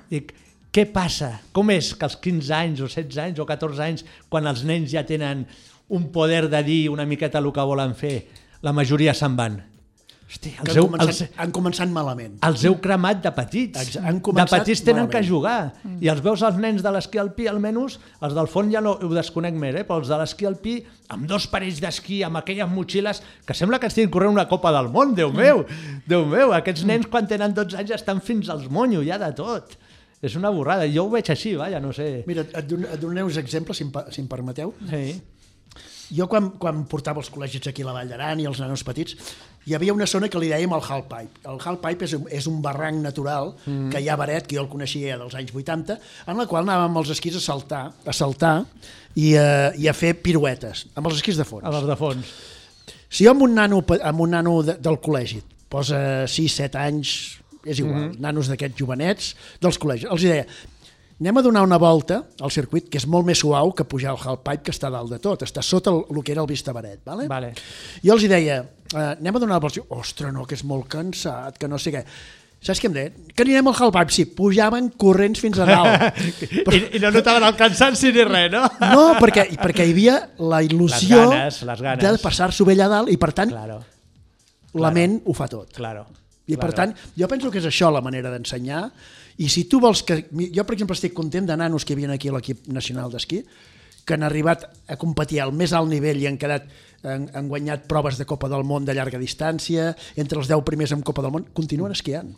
[0.09, 0.33] Dic,
[0.73, 1.35] què passa?
[1.57, 4.92] Com és que als 15 anys o 16 anys o 14 anys, quan els nens
[4.92, 5.47] ja tenen
[5.88, 8.16] un poder de dir una miqueta el que volen fer,
[8.64, 9.61] la majoria se'n van?
[10.28, 12.35] Hosti, els han, heu, començat, els, han començat malament.
[12.44, 13.94] els heu cremat de petits.
[13.97, 15.14] Han de petits tenen malament.
[15.14, 15.73] que jugar.
[16.04, 19.08] I els veus els nens de l'esquí alpí, almenys, els del fons ja no ho
[19.08, 19.87] desconec més, eh?
[19.88, 20.75] però els de l'esquí alpí,
[21.16, 24.92] amb dos parells d'esquí, amb aquelles motxilles, que sembla que estiguin corrent una Copa del
[24.92, 25.64] Món, Déu meu!
[26.04, 29.78] Déu meu, aquests nens quan tenen 12 anys estan fins als monyo, ja de tot.
[30.20, 30.85] És una borrada.
[30.92, 32.25] Jo ho veig així, vaja, no sé.
[32.28, 34.75] Mira, et, don, et donaré uns exemples, si em, si em permeteu.
[34.90, 35.23] Sí.
[36.16, 39.14] Jo quan, quan portava els col·legis aquí a la Vall d'Aran i els nanos petits,
[39.68, 41.42] hi havia una zona que li dèiem el Hall Pipe.
[41.50, 43.90] El Hall Pipe és un, és un barranc natural mm.
[43.92, 46.64] que hi ha a Baret, que jo el coneixia dels anys 80, en la qual
[46.64, 48.54] anàvem amb els esquís a saltar, a saltar
[49.14, 51.66] i, a, i a fer piruetes, amb els esquís de fons.
[51.68, 52.32] A les de fons.
[53.08, 57.12] Si jo amb un nano, amb un nano de, del col·legi posa 6-7 anys,
[57.64, 58.20] és igual, mm -hmm.
[58.25, 60.46] nanos d'aquests jovenets dels col·legis, els deia,
[61.20, 64.20] anem a donar una volta al circuit, que és molt més suau que pujar al
[64.22, 67.00] halfpipe, que està dalt de tot, està sota el, el que era el Vistabaret.
[67.04, 67.26] Vale?
[67.26, 67.52] Vale.
[68.04, 68.60] Jo els hi deia,
[68.95, 71.92] eh, anem a donar una volta, ostres, no, que és molt cansat, que no sé
[71.95, 72.04] què.
[72.59, 73.18] Saps què em deien?
[73.38, 76.16] Que anirem al halfpipe, sí, pujaven corrents fins a dalt.
[76.75, 78.64] I, I no notaven el cansanci ni res, no?
[78.97, 82.02] No, perquè, perquè hi havia la il·lusió Les ganes, les ganes.
[82.02, 83.78] de passar-s'ho bé allà dalt i, per tant, Claro,
[84.83, 85.71] la ment ho fa tot.
[85.76, 86.07] claro.
[86.49, 88.87] I per tant, jo penso que és això la manera d'ensenyar
[89.45, 90.14] i si tu vols que...
[90.33, 93.42] Jo, per exemple, estic content de nanos que havien aquí a l'equip nacional d'esquí
[94.08, 96.66] que han arribat a competir al més alt nivell i han quedat
[97.04, 100.94] han, han guanyat proves de Copa del Món de llarga distància, entre els 10 primers
[100.96, 102.32] en Copa del Món, continuen esquiant.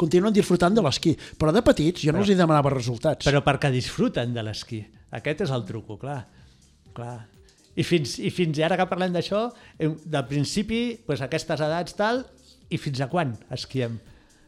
[0.00, 3.26] Continuen disfrutant de l'esquí, però de petits jo no els hi demanava resultats.
[3.28, 4.80] Però perquè disfruten de l'esquí.
[5.16, 6.22] Aquest és el truco, clar.
[6.96, 7.26] clar.
[7.76, 12.24] I fins, I fins ara que parlem d'això, del principi, pues, aquestes edats tal,
[12.72, 13.98] i fins a quan esquiem?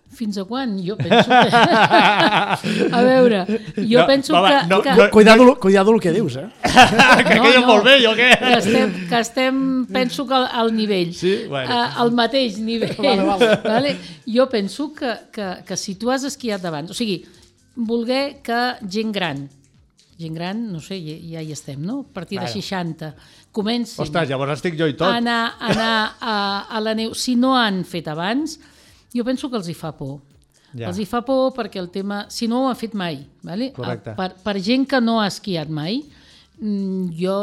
[0.08, 0.72] Fins a quan?
[0.82, 1.50] Jo penso que...
[2.96, 3.42] a veure,
[3.76, 4.66] jo No, penso home, que...
[4.66, 4.94] no- que...
[4.96, 6.46] no- Cuidado, cuidado el que dius, eh?
[7.28, 8.30] que queia molt bé, jo què?
[8.40, 9.60] Que estem, que estem
[9.92, 11.44] penso que al, al nivell, Sí?
[11.48, 11.70] Bueno.
[11.70, 12.96] eh, al mateix nivell.
[13.04, 13.50] Vale, vale.
[13.62, 13.96] Vale?
[14.26, 17.20] Jo penso que, que, que si tu has esquiat abans, o sigui,
[17.76, 19.44] voler que gent gran,
[20.18, 22.00] gent gran, no sé, ja, ja hi estem, no?
[22.10, 22.62] A partir de Claro.
[22.62, 23.14] 60,
[23.52, 25.06] comencin Ostres, llavors estic jo i tot.
[25.12, 26.34] a anar, a, anar a,
[26.74, 27.14] a la neu.
[27.14, 28.58] Si no han fet abans,
[29.14, 30.18] jo penso que els hi fa por.
[30.74, 30.90] Ja.
[30.90, 32.26] Els hi fa por perquè el tema...
[32.32, 33.70] Si no ho han fet mai, vale?
[33.76, 34.14] Correcte.
[34.18, 36.02] per, per gent que no ha esquiat mai,
[36.60, 37.38] mm, jo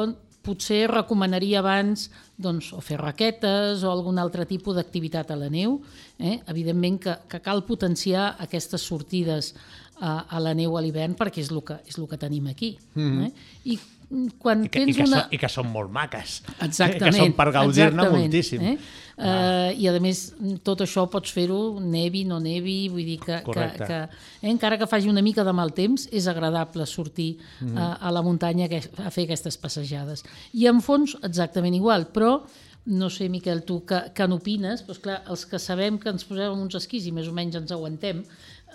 [0.45, 5.79] potser recomanaria abans doncs, o fer raquetes o algun altre tipus d'activitat a la neu.
[6.19, 6.37] Eh?
[6.51, 9.53] Evidentment que, que cal potenciar aquestes sortides
[9.99, 12.75] a, a la neu a l'hivern perquè és el que, és el que tenim aquí.
[12.99, 13.31] Eh?
[13.71, 15.23] I mm, quan I que, i, tens que una...
[15.23, 16.37] són, I que són molt maques.
[16.59, 17.09] Exactament.
[17.09, 18.69] Que són per gaudir-ne moltíssim.
[18.73, 18.77] Eh?
[19.15, 20.25] Uh, I a més,
[20.67, 23.87] tot això pots fer-ho nevi, no nevi, vull dir que, que, Correcte.
[23.87, 27.77] que eh, encara que faci una mica de mal temps, és agradable sortir mm.
[27.79, 30.25] a, a la muntanya que, a fer aquestes passejades.
[30.59, 32.41] I en fons, exactament igual, però
[32.85, 34.83] no sé, Miquel, tu que, que n'opines?
[34.85, 37.71] Doncs clar, els que sabem que ens posem uns esquís i més o menys ens
[37.73, 38.19] aguantem,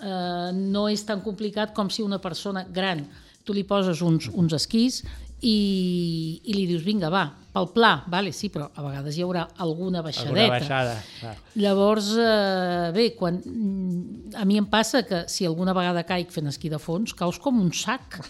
[0.01, 3.05] eh, no és tan complicat com si una persona gran
[3.45, 5.01] tu li poses uns, uns esquís
[5.41, 9.41] i, i li dius, vinga, va, pel pla, vale, sí, però a vegades hi haurà
[9.59, 10.29] alguna baixadeta.
[10.31, 10.93] Alguna baixada.
[11.19, 11.33] clar.
[11.59, 16.47] Llavors, eh, bé, quan, mm, a mi em passa que si alguna vegada caic fent
[16.47, 18.21] esquí de fons, caus com un sac.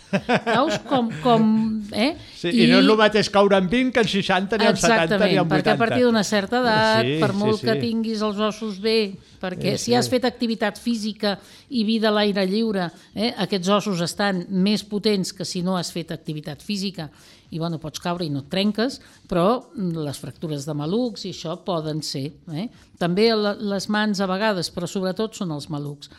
[0.45, 1.11] Caus com...
[1.21, 1.45] com
[1.93, 2.15] eh?
[2.35, 4.77] Sí, I, I no és el mateix caure en 20 que en 60 ni en
[4.77, 5.51] 70 ni en 80.
[5.53, 7.67] perquè a partir d'una certa edat, Sí, per sí, molt sí.
[7.67, 10.15] que tinguis els ossos bé, perquè Sí, si has sí.
[10.15, 11.35] fet activitat física
[11.69, 15.91] i vida a l'aire lliure, eh, aquests ossos estan més potents que si no has
[15.93, 17.09] fet activitat física
[17.51, 21.57] i bueno, pots caure i no et trenques, però les fractures de malucs i això
[21.65, 22.29] poden ser.
[22.55, 22.69] Eh?
[23.01, 26.11] També les mans a vegades, però sobretot són els malucs.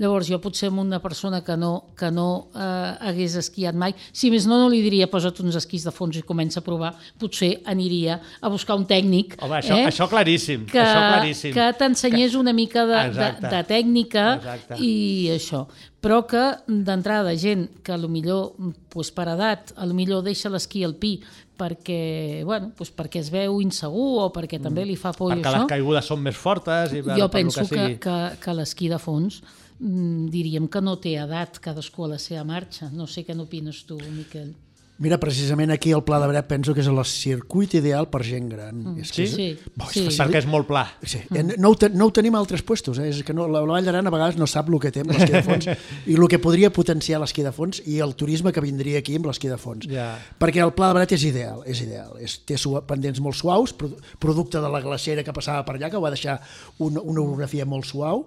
[0.00, 4.30] Llavors jo potser amb una persona que no, que no eh, hagués esquiat mai, si
[4.32, 7.50] més no, no li diria posa't uns esquís de fons i comença a provar, potser
[7.68, 9.90] aniria a buscar un tècnic Home, això, eh?
[9.90, 10.64] això claríssim.
[10.70, 11.52] que, això claríssim.
[11.56, 13.52] que t'ensenyés una mica de, de, Exacte.
[13.52, 14.80] de tècnica Exacte.
[14.80, 14.94] i
[15.36, 15.66] això.
[16.00, 18.54] Però que d'entrada gent que a lo millor
[18.88, 21.18] pues, per edat, a lo millor deixa l'esquí alpí
[21.60, 25.50] perquè, bueno, pues perquè es veu insegur o perquè també li fa por i perquè
[25.50, 28.96] això, les caigudes són més fortes i jo penso que, que, que, que l'esquí de
[29.02, 32.90] fons mm, diríem que no té edat cadascú a la seva marxa.
[32.92, 34.52] No sé què n'opines tu, Miquel.
[35.00, 38.50] Mira, precisament aquí el Pla de Bret penso que és el circuit ideal per gent
[38.52, 38.82] gran.
[38.82, 38.98] Mm.
[39.00, 39.32] És que Sí?
[39.32, 40.18] és- Sí, Bo, és sí.
[40.20, 40.82] Perquè és molt pla.
[41.02, 41.22] Sí.
[41.30, 41.54] Mm.
[41.56, 43.08] No, ho te, no ho tenim a altres puestos, eh?
[43.08, 45.12] és que no, la, la Vall d'Aran a vegades no sap el que té amb
[45.14, 45.66] l'esquí de fons
[46.06, 49.24] i el que podria potenciar l'esquí de fons i el turisme que vindria aquí amb
[49.32, 49.88] l'esquí de fons.
[49.88, 50.18] Ja.
[50.38, 52.18] Perquè el Pla de Bret és ideal, és ideal.
[52.20, 55.88] És, té sua, pendents molt suaus, produ- producte de la glacera que passava per allà,
[55.88, 56.42] que va deixar
[56.76, 58.26] una, una orografia molt suau.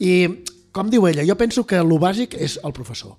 [0.00, 0.26] I,
[0.74, 3.14] com diu ella, jo penso que el bàsic és el professor.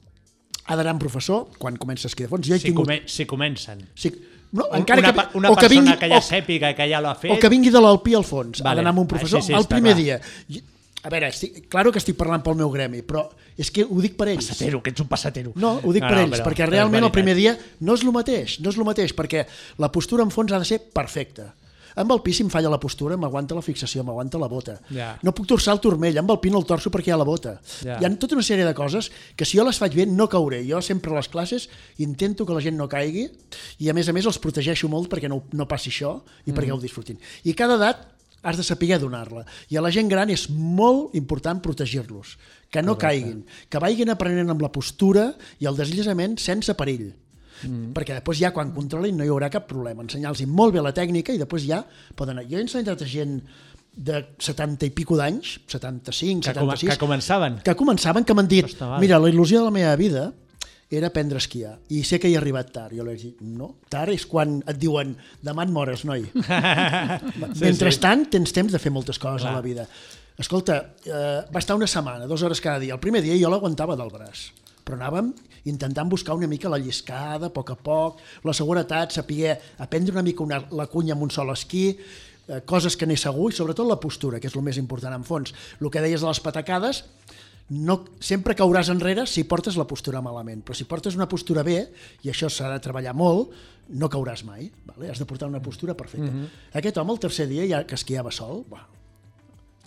[0.68, 2.46] Ha d'anar amb professor quan comença a esquí de fons.
[2.48, 2.86] Jo he Si, tingut...
[2.90, 3.84] come, si comencen.
[3.96, 4.12] Sí,
[4.52, 6.88] no, Un- encara una, que, una o que persona vingui, que ja o, sàpiga que
[6.92, 7.32] ja l'ha fet...
[7.32, 8.72] o que vingui de l'Alpí al fons, Vale.
[8.72, 10.04] ha d'anar amb un Ah, professor sí, sí, el primer clar.
[10.04, 10.20] dia.
[10.50, 10.64] I,
[11.06, 13.28] a veure, estic, claro que estic parlant pel meu gremi, però
[13.62, 14.48] és que ho dic per ells.
[14.50, 15.52] Passatero, que ets un passatero.
[15.56, 17.54] No, ho dic No, per no, ells, però- perquè realment el primer dia
[17.86, 19.46] no és el mateix, no és el mateix, perquè
[19.78, 21.54] la postura en fons ha de ser perfecta.
[21.96, 24.78] Amb el pi, si em falla la postura, m'aguanta la fixació, m'aguanta la bota.
[24.92, 25.14] Ja.
[25.24, 27.28] No puc torçar el turmell, amb el pi no el torço perquè hi ha la
[27.28, 27.56] bota.
[27.82, 28.00] Ja.
[28.02, 30.64] Hi ha tota una sèrie de coses que si jo les faig bé no cauré.
[30.68, 31.70] Jo sempre a les classes
[32.04, 33.30] intento que la gent no caigui
[33.80, 36.74] i a més a més els protegeixo molt perquè no, no passi això i perquè
[36.74, 36.78] Mm.
[36.78, 37.20] ho disfrutin.
[37.46, 38.12] I cada edat
[38.46, 39.46] has de saber donar-la.
[39.70, 42.36] I a la gent gran és molt important protegir-los,
[42.70, 47.14] que no caiguin, que vagin aprenent amb la postura i el deslliçament sense perill.
[47.68, 47.94] Mm.
[47.96, 51.34] perquè després ja quan controlin no hi haurà cap problema ensenyar-los molt bé la tècnica
[51.34, 51.84] i després ja
[52.16, 52.48] poden anar.
[52.50, 53.42] Jo he ensenyat a gent
[53.96, 57.62] de 70 i pico d'anys 75, Que, com, 76 que començaven.
[57.64, 59.00] que començaven que m'han dit, mal.
[59.00, 60.34] mira, la il·lusió de la meva vida
[60.92, 62.92] era aprendre a esquiar i sé que hi he arribat tard.
[62.94, 66.28] Jo li vaig dir, no, tard és quan et diuen demà et mores, noi.
[67.64, 69.54] Mentrestant, tens temps de fer moltes coses Clar.
[69.54, 69.88] a la vida.
[70.38, 72.94] Escolta, eh, va estar una setmana, dues hores cada dia.
[72.94, 74.50] El primer dia jo l'aguantava del braç,
[74.86, 75.34] però anàvem
[75.66, 80.24] intentant buscar una mica la lliscada, a poc a poc, la seguretat, saber aprendre una
[80.26, 81.88] mica una, la cunya amb un sol esquí,
[82.48, 85.26] eh, coses que n'he segur, i sobretot la postura, que és el més important en
[85.26, 85.56] fons.
[85.82, 87.04] El que deies de les patacades,
[87.74, 91.80] no, sempre cauràs enrere si portes la postura malament, però si portes una postura bé,
[92.22, 93.56] i això s'ha de treballar molt,
[93.98, 95.10] no cauràs mai, vale?
[95.10, 96.30] has de portar una postura perfecta.
[96.30, 96.78] Mm -hmm.
[96.78, 98.66] Aquest home el tercer dia, ja que esquiava sol,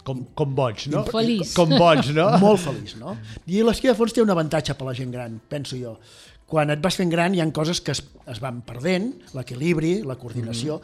[0.08, 1.04] Com, com boig, no?
[1.12, 1.52] Feliç.
[1.56, 2.30] Com boig, no?
[2.46, 3.12] molt feliç, no?
[3.46, 5.98] I l'esquí de fons té un avantatge per la gent gran, penso jo.
[6.48, 8.00] Quan et vas fent gran hi han coses que es,
[8.32, 10.78] es van perdent, l'equilibri, la coordinació,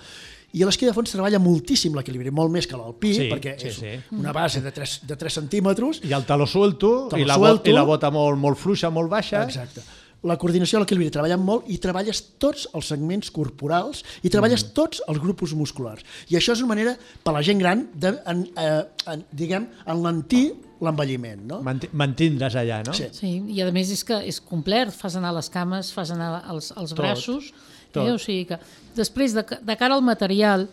[0.55, 3.73] i a l'esquí de fons treballa moltíssim l'equilibri, molt més que l'alpí, Sí, perquè sí,
[3.73, 3.95] és sí.
[4.15, 7.65] una base de 3, de 3 centímetres, I el taló suelto, Taló i, la suelto.
[7.65, 9.43] Bota, i la bota molt, molt fluixa, molt baixa.
[9.49, 9.83] Exacte.
[10.25, 14.75] La coordinació i l'equilibri treballen molt i treballes tots els segments corporals i treballes mm.
[14.77, 16.05] tots els grupos musculars.
[16.33, 18.81] I això és una manera per a la gent gran de, en, eh,
[19.13, 20.47] en, diguem, enlentir
[20.85, 21.45] l'envelliment.
[21.51, 21.61] No?
[21.65, 22.95] Manti- Mantindre's allà, no?
[22.97, 23.11] Sí.
[23.15, 26.73] Sí, i a més és que és complet, fas anar les cames, fas anar els,
[26.73, 27.53] els Tot, braços,
[27.93, 28.03] tot.
[28.07, 28.13] Eh?
[28.13, 28.59] o sigui que
[28.97, 30.69] després de, de cara al material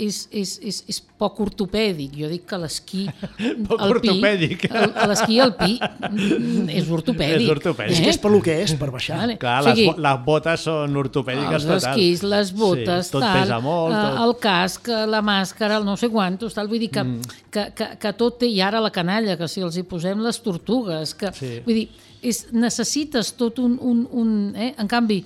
[0.00, 3.02] és, és, és, és poc ortopèdic, jo dic que l'esquí
[3.68, 4.64] Poc alpí- ortopèdic.
[5.10, 7.44] L'esquí alpí mm, és ortopèdic.
[7.44, 7.92] És ortopèdic.
[7.96, 9.18] És que és per lo que és, per baixar.
[9.20, 9.36] Vale.
[9.42, 11.90] Clar, O sigui, les, les botes són ortopèdiques els total.
[11.92, 13.94] esquís, les botes, sí, tot tal, pesa molt.
[13.94, 14.20] eh, Tot...
[14.26, 16.68] el casc, la màscara, el no sé quantos, tal.
[16.72, 17.34] Vull dir que, mm.
[17.52, 20.40] que, que, que tot té, i ara la canalla, que si els hi posem les
[20.44, 21.58] tortugues, que, Sí.
[21.66, 21.88] vull dir,
[22.22, 23.76] és, necessites tot un...
[23.80, 24.72] un, un eh?
[24.80, 25.20] En canvi,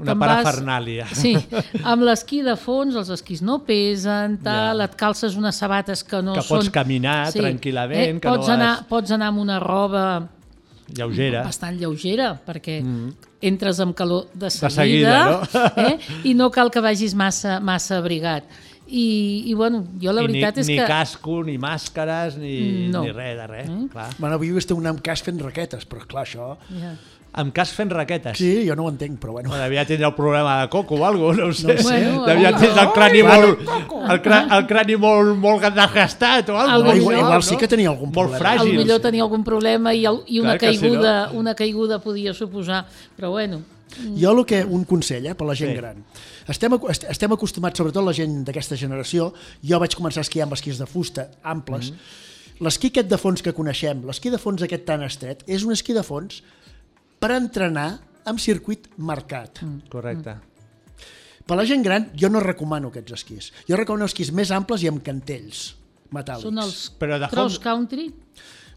[0.00, 1.06] Una vas- parafernàlia.
[1.12, 1.34] Sí,
[1.84, 4.84] amb l'esquí de fons, els esquís no pesen, tal, Ja.
[4.86, 6.58] et calces unes sabates que no Que són...
[6.62, 10.28] pots caminar tranquil·lament, que pots no anar, has- Pots anar amb una roba
[10.96, 11.42] Lleugera.
[11.44, 12.80] bastant lleugera, perquè
[13.42, 15.98] entres amb calor de seguida, seguida, eh?
[16.24, 18.44] i no cal que vagis massa, massa abrigat.
[18.92, 20.84] I, I, bueno, jo la I veritat ni, és ni que...
[20.86, 23.00] casco, ni màscares, ni, No.
[23.06, 23.70] ni res de res.
[23.70, 23.86] Mm.
[23.88, 24.10] Clar.
[24.18, 26.50] Bueno, avui he vist un amb cas fent raquetes, però clar, això...
[26.76, 26.90] Ja.
[27.34, 28.36] Amb cas fent raquetes.
[28.36, 29.48] Sí, jo no ho entenc, però bueno.
[29.48, 31.78] Bueno, devia tindre el problema de coco o alguna cosa, no ho sé.
[31.78, 31.82] sé.
[31.82, 33.62] Bueno, devia tindre el crani ai, molt,
[34.10, 36.96] el, cra, el crani molt, molt desgastat o alguna cosa.
[36.98, 38.50] igual- igual sí que tenia algun Molt problema.
[38.52, 38.76] Al fràgil.
[38.76, 42.34] millor tenia algun problema i, el, i una, Clar que sí, caiguda, una caiguda podia
[42.34, 42.84] suposar,
[43.16, 43.62] però bueno,
[44.18, 45.76] Jo el que, un consell eh, per la gent Sí.
[45.76, 46.04] gran.
[46.48, 46.72] Estem,
[47.08, 50.86] estem acostumats, sobretot la gent d'aquesta generació, jo vaig començar a esquiar amb esquís de
[50.86, 52.60] fusta amples, mm -hmm.
[52.64, 55.92] l'esquí aquest de fons que coneixem, l'esquí de fons aquest tan estret, és un esquí
[55.92, 56.42] de fons
[57.22, 57.90] per entrenar
[58.26, 59.62] amb circuit marcat.
[59.62, 59.86] Mm.
[59.92, 60.34] Correcte.
[61.46, 63.50] Per la gent gran, jo no recomano aquests esquís.
[63.68, 65.72] Jo recomano esquís més amples i amb cantells
[66.12, 66.46] metàl·lics.
[66.46, 68.10] són els Però de cross fons- country,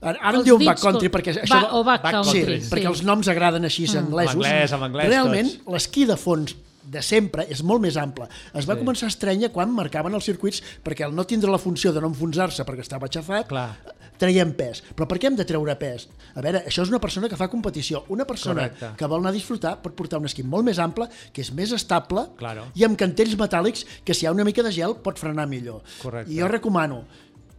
[0.06, 1.62] Ara, ara en diuen dits backcountry com- perquè això...
[1.62, 2.70] ba- o backcountry, sí, sí.
[2.70, 3.98] perquè els noms agraden així mm.
[4.04, 4.36] anglesos.
[4.36, 8.28] En anglès, en anglès, Realment, l'esquí de fons de sempre és molt més ample.
[8.54, 8.82] Es va Sí.
[8.84, 12.08] començar a estrènyer quan marcaven els circuits perquè al no tindre la funció de no
[12.08, 13.78] enfonsar-se perquè estava aixafat, Clar.
[14.18, 14.84] traiem pes.
[14.96, 16.08] Però per què hem de treure pes?
[16.36, 18.06] A veure, això és una persona que fa competició.
[18.10, 18.98] Una persona Correcte.
[18.98, 21.72] que vol anar a disfrutar pot portar un esquí molt més ample, que és més
[21.72, 22.66] estable Claro.
[22.76, 25.82] i amb cantells metàl·lics que si hi ha una mica de gel pot frenar millor.
[26.02, 26.32] Correcte.
[26.32, 27.06] I jo recomano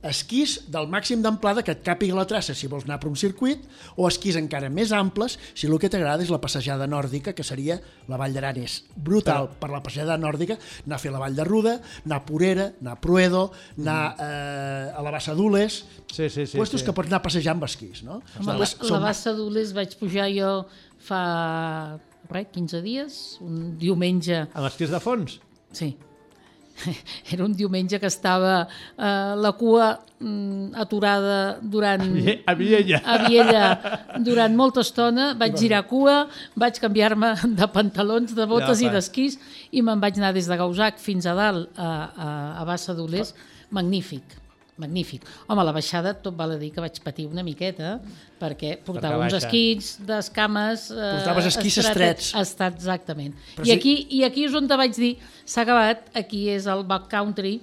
[0.08, 3.62] esquís del màxim d'amplada que et càpiga la traça si vols anar per un circuit,
[3.96, 7.78] o esquís encara més amples si el que t'agrada és la passejada nòrdica, que seria
[8.08, 8.56] la Vall d'Aran.
[8.62, 12.24] És brutal per la passejada nòrdica anar a fer la Vall de Ruda, anar a
[12.26, 13.44] Porera, anar a Pruedo,
[13.78, 16.56] anar eh, a la Bassa d'Ules, Sí, sí, sí.
[16.56, 16.86] puestos sí.
[16.86, 18.20] que pots anar a passejar amb esquís, no?
[18.38, 20.50] Home, la, Després la Bassa d'Ules vaig pujar jo
[21.06, 21.22] fa
[22.30, 25.40] res, 15 dies, un diumenge, Amb esquís de fons?
[25.76, 25.92] sí,
[27.32, 29.88] era un diumenge que estava eh, la cua
[30.20, 32.04] mm, aturada durant...
[32.46, 33.02] A Viella.
[33.04, 33.64] a Viella
[34.22, 39.38] durant molta estona, vaig girar cua, vaig canviar-me de pantalons, de botes Ja, i d'esquís
[39.72, 43.34] i me'n vaig anar des de Gausac fins a dalt a, a, a Bassa d'Olés.
[43.74, 44.36] Magnífic,
[44.78, 45.24] magnífic.
[45.48, 47.96] Home, a la baixada tot val a dir que vaig patir una miqueta
[48.40, 49.46] perquè portava uns baixa.
[49.46, 50.90] esquís d'escames...
[50.90, 52.34] Eh, Portaves esquís estrets- estrets.
[52.42, 53.34] Estat, exactament.
[53.56, 56.66] Però I sí- aquí, I aquí és on te vaig dir, s'ha acabat, aquí és
[56.66, 57.60] el backcountry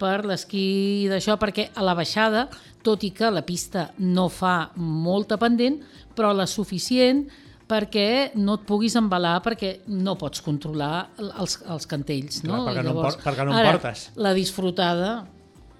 [0.00, 2.46] per l'esquí d'això, perquè a la baixada,
[2.82, 5.80] tot i que la pista no fa molta pendent,
[6.16, 7.26] però la suficient
[7.70, 12.40] perquè no et puguis embalar perquè no pots controlar el- els, els cantells.
[12.42, 12.64] Clar, no?
[12.66, 14.08] perquè no en por- perquè no en ara, portes.
[14.16, 15.12] La disfrutada...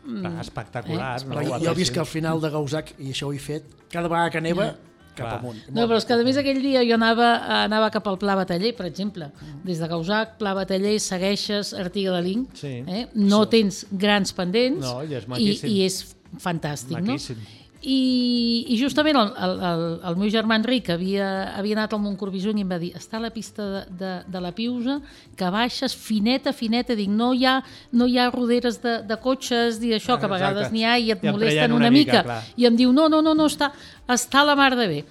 [0.05, 1.17] Clar, espectacular.
[1.21, 1.43] Eh, no?
[1.43, 4.09] Jo, jo he vist que al final de Gausac, i això ho he fet, cada
[4.09, 4.71] vegada que neva,
[5.15, 5.39] cap Clar.
[5.39, 5.61] amunt.
[5.69, 7.31] No, però és que a més aquell dia jo anava,
[7.65, 9.31] anava cap al Pla Bataller, per exemple.
[9.67, 12.55] Des de Gausac, Pla Bataller, segueixes Artiga de Linc.
[12.59, 12.81] Sí.
[12.87, 13.07] Eh?
[13.15, 16.03] No tens grans pendents No, i és i, i és
[16.41, 16.97] fantàstic.
[16.99, 17.41] Maquíssim.
[17.41, 17.60] No?
[17.81, 22.61] I, I justament el, el, el, el meu germà Enric havia, havia anat al Montcorbijuny
[22.61, 24.99] i em va dir està a la pista de, de, de la Piusa,
[25.37, 27.57] que baixes fineta, fineta, dic, no hi ha,
[27.97, 31.09] no hi ha roderes de, de cotxes i això, que a vegades n'hi ha i
[31.17, 32.23] et I molesten una, una mica, mica.
[32.29, 32.39] clar.
[32.61, 33.73] I em diu, no, no, no, no està,
[34.13, 35.03] està a la mar de bé.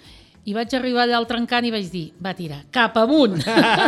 [0.46, 3.42] I vaig arribar allà al trencant i vaig dir, va tirar, cap amunt.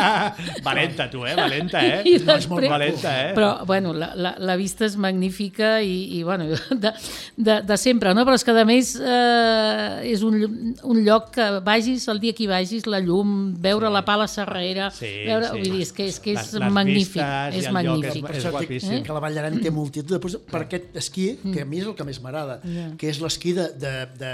[0.63, 1.35] Valenta, tu, eh?
[1.35, 2.01] Valenta, eh?
[2.11, 3.33] I No, és molt després- valenta, eh?
[3.33, 6.45] Però, bueno, la, la, la vista és magnífica i, i bueno,
[6.83, 6.91] de,
[7.37, 8.25] de, de sempre, no?
[8.27, 10.37] Però és que, a més, eh, és un,
[10.83, 13.93] un lloc que vagis, el dia que hi vagis, la llum, veure sí.
[13.95, 15.57] la pala serrera, Sí, veure, sí.
[15.57, 18.21] vull dir, és que és, que és Les- les magnífic, i és magnífic.
[18.21, 19.03] és- Per això dic guapíssim.
[19.07, 20.13] que la Vall d'Aran té multitud.
[20.17, 22.59] Després, per aquest esquí, que a mi és el que més m'agrada,
[22.97, 24.31] que és l'esquí de, de, de,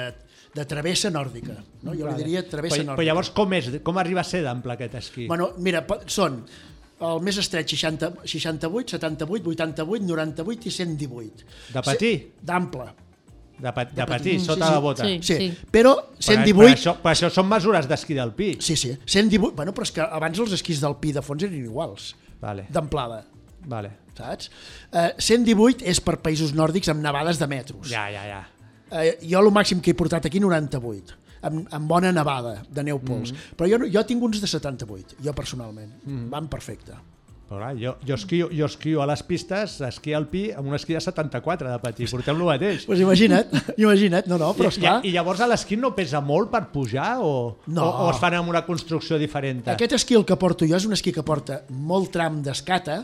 [0.57, 1.55] de travessa nòrdica.
[1.85, 1.93] No?
[1.93, 2.97] Jo li diria travessa però, nòrdica.
[2.99, 3.69] però llavors com és?
[3.85, 5.27] Com arriba a ser d'ample aquest esquí?
[5.29, 6.41] Bueno, mira, són
[7.07, 11.51] el més estret 60, 68, 78, 88, 98 i 118.
[11.75, 12.15] De patir?
[12.23, 12.87] Se- D'ample.
[13.57, 14.73] De, pa de patir, sí, sota sí.
[14.75, 15.05] la bota.
[15.05, 15.15] Sí.
[15.25, 16.57] Sí, però Per, 118...
[16.59, 18.51] per, això, per això són mesures d'esquí d'alpí.
[18.61, 19.55] Sí, sí, 118...
[19.57, 23.23] Bueno, però és que abans els esquís del Pi de fons eren iguals, Vale, d'amplada,
[23.65, 23.95] vale.
[24.17, 24.51] saps?
[24.93, 27.89] Eh, 118 és per països nòrdics amb nevades de metros.
[27.89, 28.43] Ja, ja, ja.
[28.91, 33.01] Eh, jo el màxim que he portat aquí 98 amb, amb bona nevada de neu
[33.03, 33.59] pols mm.
[33.59, 36.25] però jo, jo tinc uns de 78 jo personalment, mm.
[36.31, 36.95] van perfecte
[37.47, 40.97] Però clar, jo, jo, esquio, jo esquio a les pistes, esquí alpí, amb un esquí
[40.97, 42.09] de 74 de patir.
[42.11, 42.83] Portem el mateix.
[42.85, 46.19] pues imagina't, imagina't, no, no, però I, esclar I, I llavors a l'esquí no pesa
[46.19, 47.31] molt per pujar o,
[47.71, 47.85] No.
[47.85, 49.63] o, o es fan amb una construcció diferent?
[49.71, 52.99] aquest esquí el que porto jo és un esquí que porta molt tram d'escata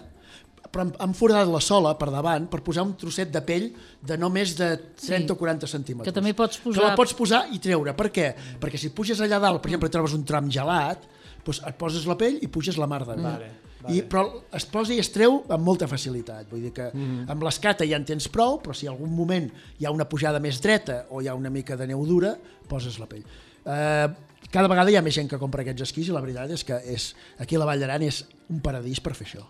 [0.74, 3.68] però hem, hem foradat la sola per davant per posar un trosset de pell
[4.02, 5.32] de no més de 30 Sí.
[5.32, 6.10] o 40 centímetres.
[6.10, 7.94] Que també pots Que posar- la pots posar i treure.
[7.96, 8.34] Per què?
[8.60, 11.06] Perquè si puges allà dalt, per exemple, trobes un tram gelat,
[11.46, 13.22] doncs et poses la pell i puges la mar de bé.
[13.22, 13.52] Vale,
[13.90, 16.50] I, però es posa i es treu amb molta facilitat.
[16.50, 17.30] Vull dir que Mhm.
[17.30, 20.40] amb l'escata ja en tens prou, però si en algun moment hi ha una pujada
[20.40, 23.24] més dreta o hi ha una mica de neu dura, poses la pell.
[23.66, 24.08] Eh,
[24.50, 26.74] cada vegada hi ha més gent que compra aquests esquís i la veritat és que
[26.94, 29.44] és, aquí a la Vall d'Aran és un paradís per fer això.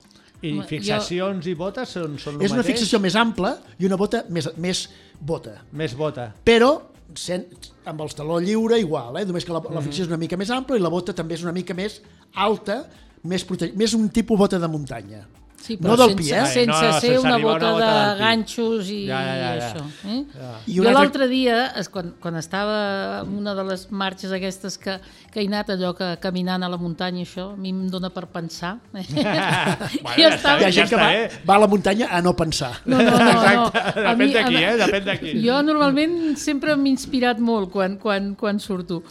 [0.44, 2.76] I Home, fixacions i botes són, són el és una mateix?
[2.76, 4.82] fixació més ampla i una bota més, més
[5.20, 5.54] bota.
[5.72, 6.34] Més bota.
[6.44, 6.74] Però
[7.16, 7.46] sent,
[7.88, 9.26] amb el taló lliure igual, eh?
[9.30, 11.46] només que la, la fixació és una mica més ampla i la bota també és
[11.46, 12.02] una mica més
[12.36, 12.82] alta,
[13.24, 15.24] més, protege, més un tipus bota de muntanya.
[15.64, 16.46] Sí, No però del sense, pi, eh?
[16.46, 19.52] sense No, no, ser sense una bota, una bota de ganxos i, Ja, ja, ja,
[19.56, 19.68] ja.
[19.70, 19.84] això.
[20.12, 20.26] Eh?
[20.68, 24.34] I Jo un altre- l'altre dia, es- quan, quan estava en una de les marxes
[24.36, 24.98] aquestes que,
[25.32, 28.26] que he anat allò que caminant a la muntanya això, a mi em dona per
[28.28, 28.74] pensar.
[28.94, 29.06] Eh?
[30.04, 31.30] Bueno, Jo ja estava- Hi ha Ja gent que va, bé.
[31.48, 32.74] va a la muntanya a no pensar.
[32.86, 33.34] No, no, no.
[33.34, 33.72] no.
[33.72, 34.76] Depèn d'aquí, eh?
[34.84, 35.32] Depèn d'aquí.
[35.48, 39.02] Jo normalment sempre m'he inspirat molt quan, quan, quan surto.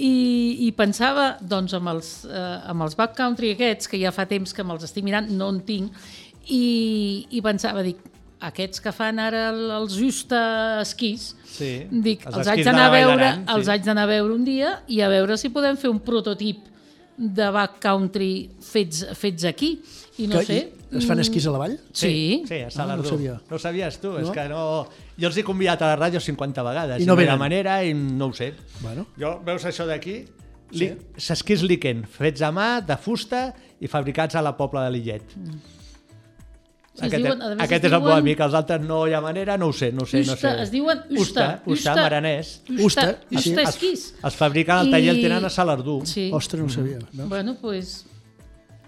[0.00, 4.54] I, i pensava doncs, amb, els, eh, amb els backcountry aquests, que ja fa temps
[4.56, 5.92] que me'ls estic mirant, no en tinc,
[6.48, 7.98] i, i pensava, dic,
[8.42, 12.86] aquests que fan ara el- els justa esquís, Sí, dic, els els, haig de d'anar
[12.88, 13.42] a veure, sí.
[13.54, 16.64] els haig d'anar a veure un dia i a veure si podem fer un prototip
[17.18, 18.32] de backcountry
[18.64, 19.74] fets, fets aquí.
[20.18, 20.56] I no que, sé...
[20.72, 21.78] i Es fan esquís a la vall?
[21.92, 23.02] Sí, Sí, a Ah, Salardú.
[23.02, 23.40] no ho sabia.
[23.50, 24.32] No ho sabies tu, és No?
[24.32, 24.88] que no...
[25.18, 27.00] Jo els he convidat a la ràdio 50 vegades.
[27.02, 27.38] I no de venen.
[27.38, 28.52] manera i no ho sé.
[28.80, 29.06] Bueno.
[29.18, 30.24] Jo, veus això d'aquí?
[30.72, 30.92] Li...
[31.16, 35.22] S'esquís líquen, fets a mà, de fusta i fabricats a la Pobla de Lillet.
[36.92, 39.20] Sí, es aquest diuen- aquest es és el meu amic, els altres no hi ha
[39.24, 40.24] manera, no ho sé, no ho sé.
[40.26, 40.62] no Usta, sé.
[40.62, 41.62] es diuen Usta.
[41.64, 42.60] Usta, Usta, maranès.
[42.68, 43.50] Usta, Usta, Usta, sí.
[43.50, 44.14] Usta Es, esquís.
[44.22, 46.02] es fabriquen al taller, el I- tenen a Salardú.
[46.04, 46.30] Sí.
[46.32, 46.98] Ostres, no ho sabia.
[47.14, 47.28] No?
[47.28, 48.04] Bueno, pues,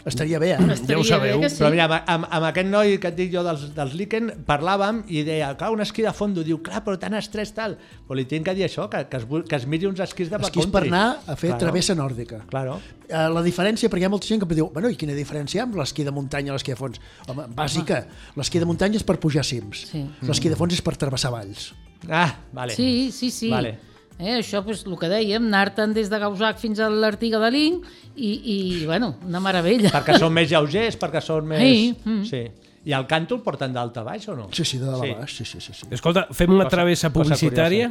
[0.05, 0.59] Estaria bé, eh?
[0.75, 1.39] estaria sabeu.
[1.41, 1.63] bé que sí.
[1.63, 5.23] Però mira, amb, amb, aquest noi que et dic jo dels, dels Liken parlàvem i
[5.25, 6.45] deia, clar, un esquí de fondo.
[6.45, 7.79] Diu, clar, però tan estrès tal.
[8.07, 10.37] Però li tinc que dir això, que, que, es, que es miri uns esquís de
[10.45, 11.61] Esquís per anar a fer Claro.
[11.65, 12.43] travessa nòrdica.
[12.51, 12.77] Claro.
[13.09, 15.63] Eh, la diferència, perquè hi ha molta gent que em diu, bueno, i quina diferència
[15.65, 17.01] amb l'esquí de muntanya i l'esquí de fons?
[17.29, 18.05] Home, bàsica,
[18.37, 20.05] l'esquí de muntanya és per pujar cims, Sí.
[20.29, 21.73] l'esquí de fons és per travessar valls.
[22.11, 22.75] Ah, vale.
[22.77, 23.49] Sí, sí, sí.
[23.49, 23.79] Vale.
[24.19, 27.85] Eh, això, pues, el que dèiem, anar-te'n des de Gausac fins a l'Artiga de Link
[28.15, 29.91] i, i, bueno, una meravella.
[29.91, 31.61] Perquè són més lleugers, perquè són més...
[31.65, 32.23] Sí, mm.
[32.29, 32.45] sí.
[32.85, 34.51] I el canto el porten d'alta a baix o no?
[34.53, 35.11] Sí, sí, de dalt Sí.
[35.11, 35.73] a baix, sí, sí, sí.
[35.73, 35.87] sí.
[35.91, 37.91] Escolta, fem una Cosa- travessa publicitària?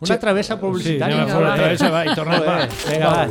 [0.00, 1.22] Una travessa Sí, publicitària.
[1.22, 1.56] anem a fer una va.
[1.56, 2.56] travessa, va, i Va.
[2.56, 3.26] bé, Vinga, va.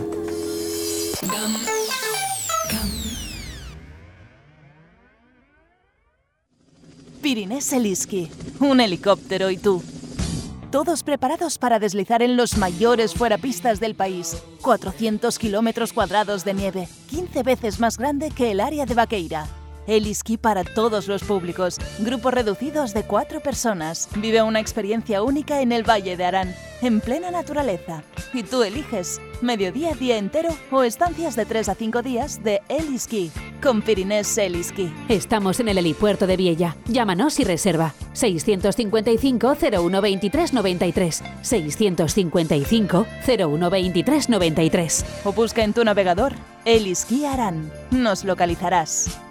[7.22, 9.82] Pirinés Eliski, un helicóptero y tú.
[10.76, 14.44] Todos preparados para deslizar en los mayores fuerapistas del país.
[14.60, 19.48] 400 kilómetros cuadrados de nieve, 15 veces más grande que el área de Vaqueira.
[19.88, 21.78] Eliski para todos los públicos.
[22.00, 24.10] Grupos reducidos de cuatro personas.
[24.18, 28.04] Vive una experiencia única en el Valle de Arán, en plena naturaleza.
[28.34, 33.32] Y tú eliges mediodía, día entero o estancias de 3 a 5 días de Eliski.
[33.62, 34.94] Con Pirinés Eliski.
[35.10, 36.76] Estamos en el helipuerto de Viella.
[36.86, 37.94] Llámanos y reserva.
[38.14, 41.24] 655 01 23 93.
[41.42, 45.06] 655 01 23 93.
[45.24, 46.34] o busca en tu navegador
[46.66, 47.72] Eliski Arán.
[47.92, 49.25] Nos localizarás.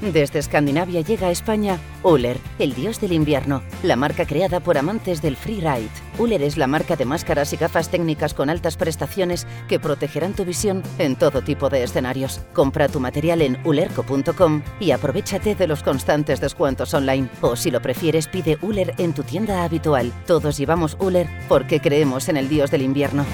[0.00, 5.20] Desde Escandinavia llega a España Uller, el dios del invierno, la marca creada por amantes
[5.20, 5.90] del freeride.
[6.18, 10.46] Uller es la marca de máscaras y gafas técnicas con altas prestaciones que protegerán tu
[10.46, 12.40] visión en todo tipo de escenarios.
[12.54, 17.28] Compra tu material en ulerco.com y aprovechate de los constantes descuentos online.
[17.42, 20.12] O si lo prefieres, pide Uller en tu tienda habitual.
[20.26, 23.26] Todos llevamos Uller porque creemos en el dios del invierno.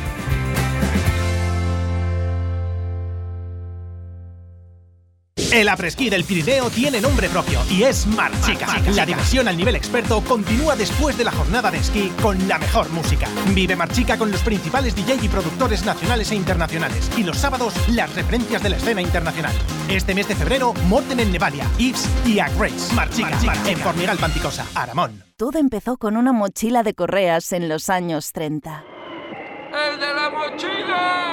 [5.53, 8.67] El apresquí del Pirineo tiene nombre propio y es Marchica.
[8.95, 12.89] La diversión al nivel experto continúa después de la jornada de esquí con la mejor
[12.91, 13.29] música.
[13.55, 17.11] Vive Marchica con los principales DJ y productores nacionales e internacionales.
[17.19, 19.53] Y los sábados, las referencias de la escena internacional.
[19.91, 22.95] Este mes de febrero, Morten en Nevalia, Yves y A Grace.
[22.95, 25.23] Marchica, en Formigal Panticosa, Aramón.
[25.37, 28.85] Todo empezó con una mochila de correas en los años 30.
[29.73, 31.26] ¡El de la mochila!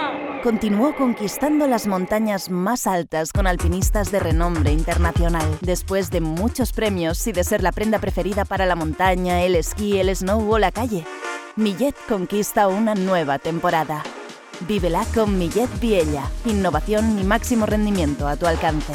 [0.43, 5.57] Continuó conquistando las montañas más altas con alpinistas de renombre internacional.
[5.61, 9.99] Después de muchos premios y de ser la prenda preferida para la montaña, el esquí,
[9.99, 11.05] el snow o la calle,
[11.55, 14.03] Millet conquista una nueva temporada.
[14.67, 16.25] Vívela con Millet Viella.
[16.45, 18.91] Innovación y máximo rendimiento a tu alcance.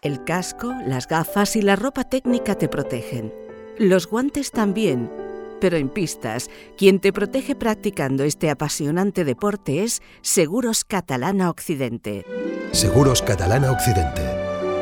[0.00, 3.34] El casco, las gafas y la ropa técnica te protegen.
[3.78, 5.23] Los guantes también.
[5.60, 12.24] Pero en pistas, quien te protege practicando este apasionante deporte es Seguros Catalana Occidente.
[12.72, 14.22] Seguros Catalana Occidente,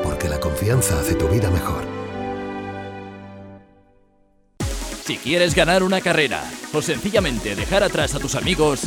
[0.02, 1.84] porque la confianza hace tu vida mejor.
[5.04, 8.82] Si quieres ganar una carrera o sencillamente dejar atrás a tus amigos,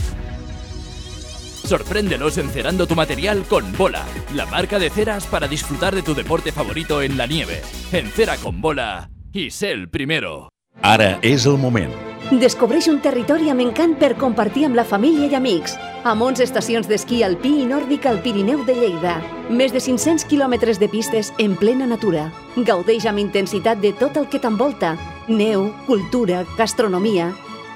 [1.65, 6.53] sorpréndelos encerando tu material con Bola, la marca de ceras para disfrutar de tu deporte
[6.53, 7.61] favorito en la nieve.
[7.91, 10.54] Encera con Bola y sé el primero.
[10.81, 11.93] Ara és el moment.
[12.41, 15.75] Descobreix un territori amb encant per compartir amb la família i amics.
[16.03, 19.19] Amb 11 estacions d'esquí alpí i nòrdic al Pirineu de Lleida.
[19.49, 22.31] Més de 500 quilòmetres de pistes en plena natura.
[22.57, 24.95] Gaudeix amb intensitat de tot el que t'envolta.
[25.27, 27.33] Neu, cultura, gastronomia...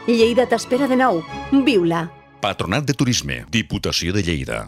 [0.10, 1.20] Lleida t'espera de nou.
[1.52, 2.08] Viu-la!
[2.42, 4.64] Patronat de Turisme, Diputació de Lleida.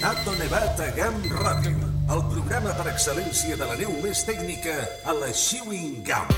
[0.00, 1.85] Tato Nevat a Gam Ràdio,
[2.56, 4.72] programa per excel·lència de la neu més tècnica
[5.04, 6.30] a la Chewing Gum.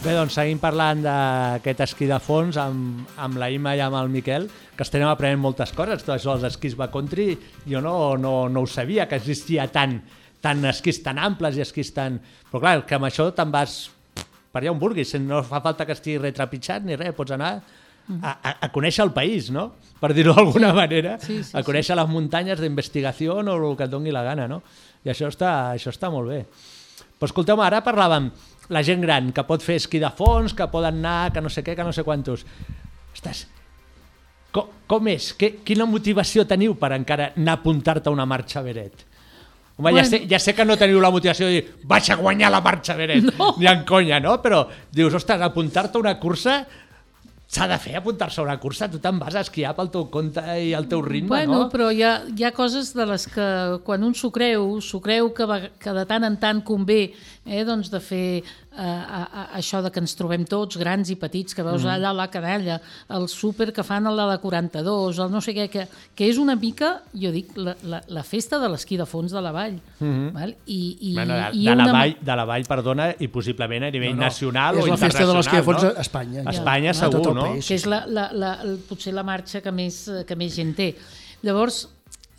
[0.00, 4.08] Bé, doncs seguim parlant d'aquest esquí de fons amb, amb la Ima i amb el
[4.14, 7.28] Miquel, que estem aprenent moltes coses, tot això dels esquís backcountry,
[7.68, 9.98] jo no, no, no ho sabia, que existia tant,
[10.40, 12.16] tant esquís tan amples i esquís tan...
[12.48, 13.82] Però clar, que amb això te'n vas
[14.52, 17.58] per allà on vulguis, no fa falta que estigui retrepitjat ni res, pots anar
[18.22, 19.72] a, a, a conèixer el país, no?
[20.02, 23.90] Per dir-ho d'alguna manera, Sí, sí, a conèixer les muntanyes d'investigació o el que et
[23.92, 24.62] doni la gana, no?
[25.04, 26.40] I això està, això està molt bé.
[27.18, 28.30] Però escolteu ara parlàvem
[28.72, 31.62] la gent gran que pot fer esquí de fons, que poden anar, que no sé
[31.62, 32.44] què, que no sé quantos.
[33.14, 33.46] Ostres,
[34.52, 35.30] com, com és?
[35.38, 39.06] Que, quina motivació teniu per encara anar a apuntar-te a una marxa Beret?
[39.78, 39.98] Home, bueno.
[40.02, 42.60] ja, sé, ja sé que no teniu la motivació de dir vaig a guanyar la
[42.60, 43.54] marxa Beret, No.
[43.58, 44.36] ni en conya, no?
[44.42, 46.58] Però dius, ostres, apuntar-te a una cursa
[47.52, 50.40] s'ha de fer apuntar-se a una cursa, tu te'n vas a esquiar pel teu compte
[50.64, 51.68] i al teu ritme, bueno, no?
[51.68, 53.46] però hi ha, hi ha coses de les que
[53.84, 57.02] quan un s'ho creu, s'ho creu que, va- que de tant en tant convé
[57.44, 58.24] eh, doncs de fer
[58.76, 61.88] eh, a, a, això de que ens trobem tots, grans i petits, que veus Mm.
[61.94, 65.54] allà a la canalla, el súper que fan el de la 42, el no sé
[65.54, 69.06] què, que, que és una mica, jo dic, la, la, la festa de l'esquí de
[69.06, 69.80] fons de la vall.
[70.00, 70.32] Mhm.
[70.32, 70.56] val?
[70.66, 73.84] I, i, Bueno, de, i de, la una- vall, de la vall, perdona, i possiblement
[73.84, 76.00] a nivell No, no, nacional és o la festa de l'esquí de fons internacional, a
[76.02, 76.42] Espanya.
[76.46, 77.00] A Espanya, Ja.
[77.00, 77.42] segur, A no?
[77.52, 77.66] país.
[77.68, 80.74] que és la, la, la, el- potser la marxa que més, eh, que més gent
[80.74, 80.94] té.
[81.42, 81.88] Llavors,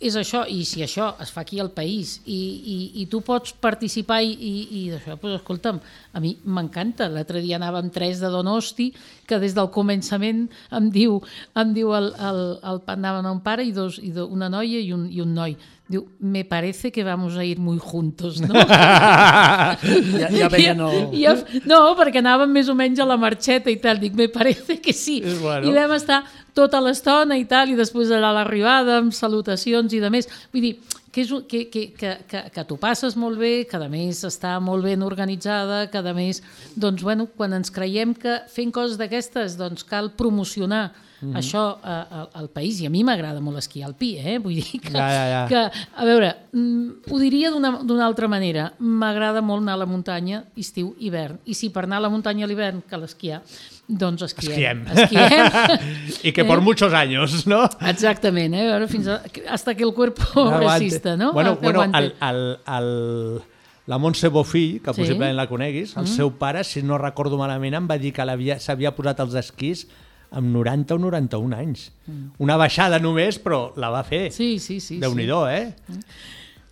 [0.02, 3.54] és això, i si això es fa aquí al país i, i, i tu pots
[3.62, 5.78] participar i, i, i d'això, doncs escolta'm,
[6.12, 7.06] a mi m'encanta.
[7.08, 8.90] L'altre dia anàvem tres de Donosti,
[9.28, 11.20] que des del començament em diu,
[11.56, 14.92] em diu el, el, el, anaven un pare i, dos, i do, una noia i
[14.96, 15.56] un, i un noi.
[15.94, 18.52] Diu, me parece que vamos a ir muy juntos, no?
[18.54, 23.76] Ja- ja el- I, i, no, perquè anàvem més o menys a la marxeta i
[23.82, 24.00] tal.
[24.02, 25.20] Dic, me parece que sí.
[25.40, 25.68] Bueno.
[25.68, 26.22] I vam estar
[26.54, 30.26] tota l'estona i tal, i després allà a l'arribada amb salutacions i de més.
[30.52, 30.72] Vull dir,
[31.14, 34.56] que, és, que, que, que, que, que t'ho passes molt bé, que a més està
[34.62, 36.42] molt ben organitzada, que a més,
[36.74, 40.88] doncs, bueno, quan ens creiem que fent coses d'aquestes doncs cal promocionar
[41.26, 41.36] Mhm.
[41.36, 44.38] això eh, al, al país, i a mi m'agrada molt esquiar alpí, eh?
[44.38, 45.46] vull dir que, Ja, ja, ja.
[45.48, 50.44] que a veure, mm, ho diria d'una altra manera, m'agrada molt anar a la muntanya
[50.56, 53.42] estiu, hivern, i si per anar a la muntanya a l'hivern cal esquiar,
[53.88, 54.52] doncs esquiem.
[54.52, 54.86] Esquiem.
[54.96, 55.80] Esquiem.
[56.28, 56.62] I que por Eh?
[56.62, 57.64] muchos años, ¿no?
[57.86, 58.62] Exactament, eh?
[58.62, 60.66] a veure, fins a, hasta que el cuerpo Aguante.
[60.68, 61.32] resista, no?
[61.32, 63.42] Bueno, bueno el, el, el,
[63.86, 65.00] la Montse Bofill, que Sí.
[65.02, 66.08] possiblement la coneguis, el Mhm.
[66.08, 68.22] seu pare, si no recordo malament, em va dir que
[68.58, 69.86] s'havia posat els esquís
[70.30, 71.90] amb 90 o 91 anys.
[72.06, 72.30] Mm.
[72.38, 74.30] Una baixada només, però la va fer.
[74.32, 74.98] Sí, sí, sí.
[75.02, 75.74] Déu-n'hi-do, eh?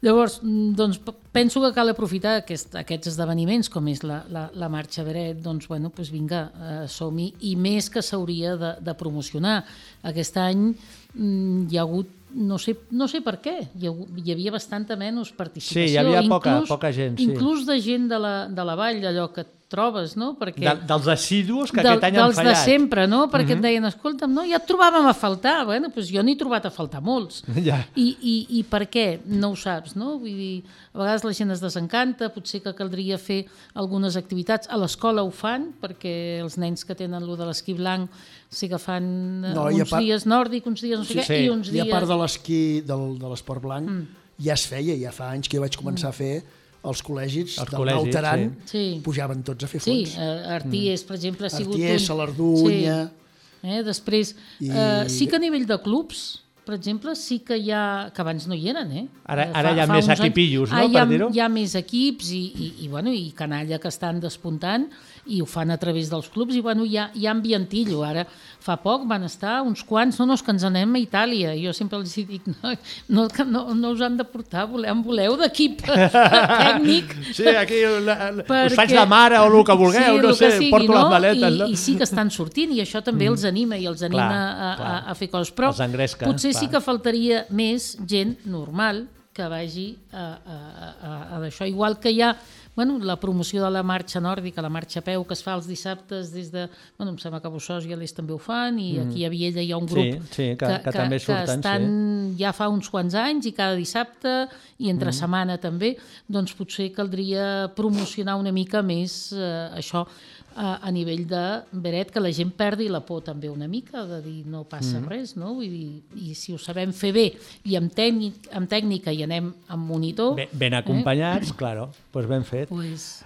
[0.03, 4.49] Llavors, mm, doncs, p- penso que cal aprofitar aquest, aquests esdeveniments, com és la, la,
[4.59, 8.95] la marxa Beret, doncs, bueno, doncs vinga, eh, som-hi, i més que s'hauria de, de
[8.99, 9.61] promocionar.
[10.03, 10.73] Aquest any
[11.15, 13.93] mm, hi ha hagut, no sé, no sé per què, hi, ha,
[14.25, 15.87] hi havia bastanta menys participació.
[15.87, 17.29] Sí, hi havia poca- inclús, poca gent, sí.
[17.31, 20.35] Inclús de gent de la, de la vall, allò que trobes, no?
[20.39, 22.59] Perquè De, dels assidus que del- aquest any han dels fallat.
[22.59, 23.25] de sempre, no?
[23.33, 23.59] Perquè Mhm.
[23.59, 25.65] et deien, escolta'm, no, ja et trobàvem a faltar.
[25.67, 27.43] Bueno, doncs jo n'he trobat a faltar molts.
[27.65, 27.81] Ja.
[27.97, 29.21] I, i, I per què?
[29.27, 30.19] No ho saps, no?
[30.21, 30.63] Vull dir,
[30.95, 34.69] a vegades la gent es desencanta, potser que caldria fer algunes activitats.
[34.71, 38.11] A l'escola ho fan, perquè els nens que tenen lo de l'esquí blanc
[38.53, 41.49] sí que fan No, i uns part- dies nòrdic, uns dies no sé què, i
[41.49, 41.87] uns I dies...
[41.89, 44.07] a part de l'esquí del, de l'esport blanc, Mm.
[44.45, 46.43] ja es feia, ja fa anys que jo vaig començar a fer
[46.85, 49.01] els col·legis Els del col·legis, Nautaran, sí.
[49.05, 50.17] pujaven tots a fer Sí, fons.
[50.19, 52.07] eh, Arties, per exemple, ha sigut Arties, un...
[52.07, 52.97] Salardunya...
[53.09, 53.19] Sí.
[53.63, 57.71] Eh, després, I- eh, sí que a nivell de clubs, per exemple, sí que hi
[57.71, 58.11] ha...
[58.15, 59.05] que abans no hi eren, eh?
[59.31, 61.29] Ara- Eh, ara hi ha més uns anys- equipillos, no, Ah, hi per ha, dir-ho?
[61.31, 64.89] Hi ha més equips i, i, i, bueno, i canalla que estan despuntant
[65.31, 68.01] i ho fan a través dels clubs i bueno, hi, ha, hi ha ambientillo.
[68.03, 68.25] Ara,
[68.63, 71.53] fa poc van estar uns quants, no, no, que ens anem a Itàlia.
[71.63, 72.73] Jo sempre els dic, no,
[73.09, 75.85] no, no, no us han de portar, voleu, en voleu d'equip
[76.65, 77.15] tècnic.
[77.33, 80.35] Sí, aquí la, la, us Perquè- faig de mare o el que vulgueu, sí, no
[80.35, 80.99] sé, sigui, porto no?
[81.05, 81.49] les maletes.
[81.55, 81.71] I, no?
[81.71, 84.69] I sí que estan sortint i això també els anima i els anima Clar, a,
[84.73, 85.01] a, clar.
[85.13, 85.55] a fer coses.
[85.57, 86.77] Però engresca, potser sí clar.
[86.77, 90.57] que faltaria més gent normal que vagi a, a,
[90.93, 91.65] a, a d'això.
[91.71, 92.35] Igual que hi ha
[92.75, 95.67] bueno, la promoció de la marxa nòrdica, la marxa a peu, que es fa els
[95.69, 96.69] dissabtes des de...
[96.97, 99.11] Bueno, em sembla que a Bossòs i a l'Est també ho fan, i Mm.
[99.11, 102.53] aquí a Viella hi ha un Sí, grup sí, que- que també surten, estan ja
[102.53, 104.49] fa uns quants anys i cada dissabte
[104.79, 105.13] i entre Mm.
[105.13, 105.97] setmana també,
[106.27, 110.07] doncs potser caldria promocionar una mica més eh, això
[110.55, 111.43] a, a nivell de
[111.73, 115.09] Beret, que la gent perdi la por també una mica, de dir no passa Mm.
[115.09, 115.55] res, no?
[115.55, 117.27] Vull dir, i si ho sabem fer bé
[117.65, 120.35] i amb, tècnic, amb tècnica i anem amb monitor...
[120.37, 122.65] Ben, ben acompanyats, claro, pues ben fet.
[122.65, 122.75] Eh?
[122.75, 123.25] Pues...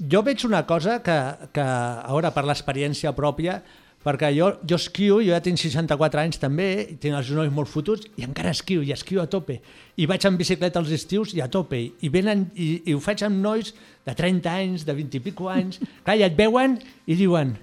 [0.00, 1.18] Jo veig una cosa que,
[1.52, 3.62] que ara per l'experiència pròpia,
[4.04, 7.68] perquè jo, jo esquio, jo ja tinc 64 anys també, i tinc els genolls molt
[7.68, 9.58] fotuts, i encara esquio, i esquio a tope.
[10.00, 11.82] I vaig en bicicleta als estius i a tope.
[12.00, 13.74] I, venen, i, i ho faig amb nois
[14.06, 15.82] de 30 anys, de 20 i pico anys.
[16.04, 17.56] Clar, i et veuen i diuen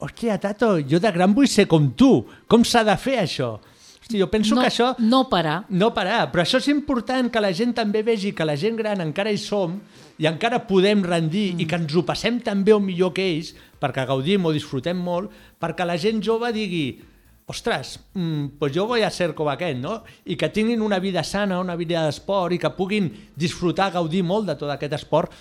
[0.00, 2.24] hòstia, Tato, jo de gran vull ser com tu.
[2.48, 3.58] Com s'ha de fer això?
[4.12, 4.92] Jo penso no, que això...
[4.98, 5.64] No parar.
[5.70, 9.02] No parar, però això és important que la gent també vegi que la gent gran
[9.04, 9.78] encara hi som
[10.20, 11.62] i encara podem rendir mm.
[11.62, 14.98] i que ens ho passem tan bé o millor que ells perquè gaudim o disfrutem
[15.00, 15.30] molt,
[15.60, 16.84] perquè la gent jove digui
[17.50, 20.02] ostres, mm, pues jo voy a ser com aquest, no?
[20.24, 24.46] I que tinguin una vida sana, una vida d'esport i que puguin disfrutar, gaudir molt
[24.46, 25.34] de tot aquest esport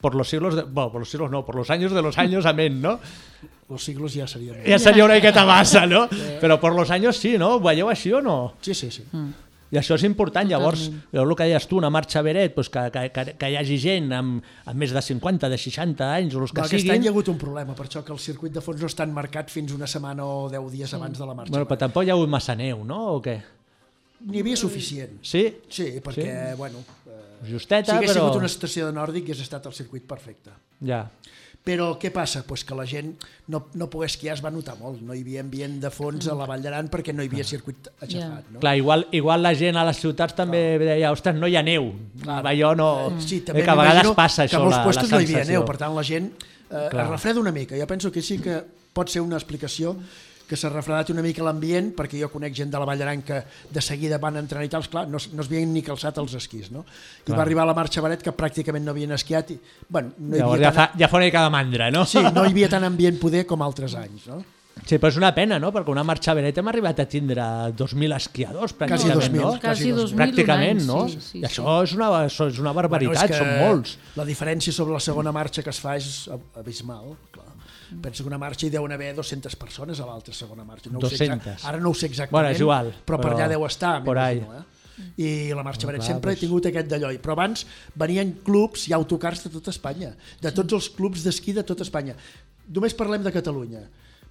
[0.00, 2.46] por los siglos, de, bueno, por los siglos no, por los años de los años,
[2.46, 3.00] amén, ¿no?
[3.68, 4.54] Los siglos ja seria...
[4.64, 6.08] Ja seria una miqueta massa, no?
[6.40, 7.56] Però por los años sí, no?
[7.56, 8.54] Ho veieu així o no?
[8.62, 9.02] Sí, sí, sí.
[9.10, 9.34] Mm.
[9.68, 13.02] I això és important, llavors, el que deies tu, una marxa Beret, doncs que, que,
[13.12, 16.54] que, que hi hagi gent amb, amb més de 50, de 60 anys, o els
[16.54, 16.94] que No, aquest siguin...
[16.94, 19.04] any hi ha hagut un problema, per això que el circuit de fons no està
[19.10, 21.52] marcat fins una setmana o 10 dies abans de la marxa.
[21.52, 23.02] Bueno, però tampoc hi ha hagut massa neu, no?
[23.18, 23.36] O què?
[24.30, 25.18] N'hi havia suficient.
[25.20, 25.44] Sí?
[25.68, 26.56] Sí, perquè, Sí?
[26.56, 26.80] bueno...
[27.42, 28.24] Eh, Justeta, si hagués però...
[28.24, 30.54] sigut una estació de nòrdic, hagués estat el circuit perfecte.
[30.84, 31.06] Ja.
[31.68, 32.44] Però què passa?
[32.48, 33.10] Pues que la gent
[33.52, 35.02] no, no pogués esquiar es va notar molt.
[35.04, 37.90] No hi havia ambient de fons a la Vall d'Aran perquè no hi havia circuit
[37.98, 38.46] aixafat.
[38.54, 38.62] No?
[38.62, 41.90] Clar, igual, igual la gent a les ciutats també deia, ostres, no hi ha neu.
[42.22, 42.38] Clar.
[42.54, 42.88] Allò no...
[43.20, 45.44] Sí, eh, també que a vegades passa que això, a molts puestos no hi havia
[45.50, 47.04] neu, per tant la gent eh, Clar.
[47.04, 47.76] es refreda una mica.
[47.76, 48.62] Jo penso que sí que
[48.96, 49.96] pot ser una explicació
[50.48, 53.42] que s'ha refredat una mica l'ambient, perquè jo conec gent de la Vall d'Aran que
[53.70, 56.70] de seguida van entrar i tal, clar, no, no es havien ni calçat els esquís,
[56.72, 56.86] no?
[56.88, 57.36] I Clar.
[57.38, 60.56] va arribar la marxa Baret que pràcticament no havien esquiat i, bueno, no hi Llavors
[60.58, 62.06] havia ja fa, tant, ja fa una mica de mandra, no?
[62.08, 64.40] sí, no hi havia tant ambient poder com altres anys, no?
[64.86, 65.72] Sí, però és una pena, no?
[65.74, 67.42] Perquè una marxa Beret hem arribat a tindre
[67.76, 69.50] 2.000 esquiadors, Quasi pràcticament, 2.000, no?
[69.60, 71.00] quasi 2.000 Pràcticament, no?
[71.10, 73.96] sí, sí, I això és una, això és una barbaritat, Bueno, és són molts.
[74.16, 77.50] La diferència sobre la segona marxa que es fa és ab- abismal, clar.
[78.02, 80.90] Penso que una marxa hi deuen haver 200 persones a l'altra segona marxa.
[80.90, 81.36] No ho sé 200.
[81.54, 84.02] exact- ara no ho sé exactament, Bueno, és igual, però, per però allà deu estar,
[84.04, 84.38] por ahí.
[84.38, 84.64] eh?
[85.16, 87.12] I la marxa No, Beret clar, sempre doncs- he tingut aquest d'allò.
[87.22, 91.62] Però abans venien clubs i autocars de tota Espanya, de tots els clubs d'esquí de
[91.62, 92.14] tota Espanya.
[92.68, 93.80] Només parlem de Catalunya.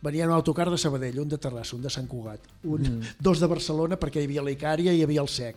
[0.01, 3.01] Venien un autocar de Sabadell, un de Terrassa, un de Sant Cugat, un, Mm.
[3.19, 5.55] dos de Barcelona perquè hi havia l'Icària i hi havia el SEC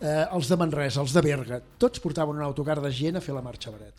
[0.00, 3.34] eh, els de Manresa, els de Berga, tots portaven un autocar de gent a fer
[3.34, 3.94] la marxa Beret.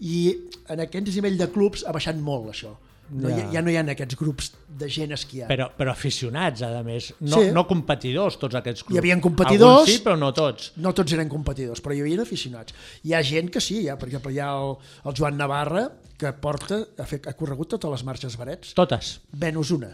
[0.00, 0.32] I
[0.72, 2.74] en aquest nivell de clubs ha baixat molt això.
[3.12, 3.36] No, Ja.
[3.42, 3.48] ja.
[3.52, 5.48] ja no hi ha aquests grups de gent esquiant.
[5.50, 7.10] Però, però aficionats, a més.
[7.20, 7.50] No, Sí.
[7.52, 8.94] no competidors, tots aquests clubs.
[8.96, 9.80] Hi havia competidors...
[9.82, 10.70] Alguns sí, però no tots.
[10.76, 12.72] No tots eren competidors, però hi havia aficionats.
[13.04, 15.90] Hi ha gent que sí, hi ha, per exemple, hi ha el, el Joan Navarra,
[16.16, 18.72] que porta, ha, fet, ha corregut totes les marxes Barets.
[18.78, 19.20] Totes.
[19.36, 19.92] Menys una.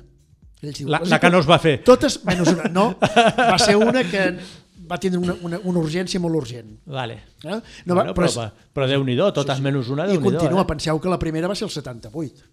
[0.63, 2.69] Ell diu, La- "Les la que no es va fer." Totes menys una.
[2.71, 4.37] No, va ser una que
[4.91, 6.79] va tindre una, una, una urgència molt urgent.
[6.87, 7.15] Vale.
[7.45, 7.61] Eh?
[7.87, 9.67] No, bueno, va, però, però, però Déu-n'hi-do, totes sí, sí.
[9.69, 10.31] menys una, I Déu-n'hi-do.
[10.39, 10.67] continua, eh?
[10.73, 12.45] penseu que la primera va ser el 78.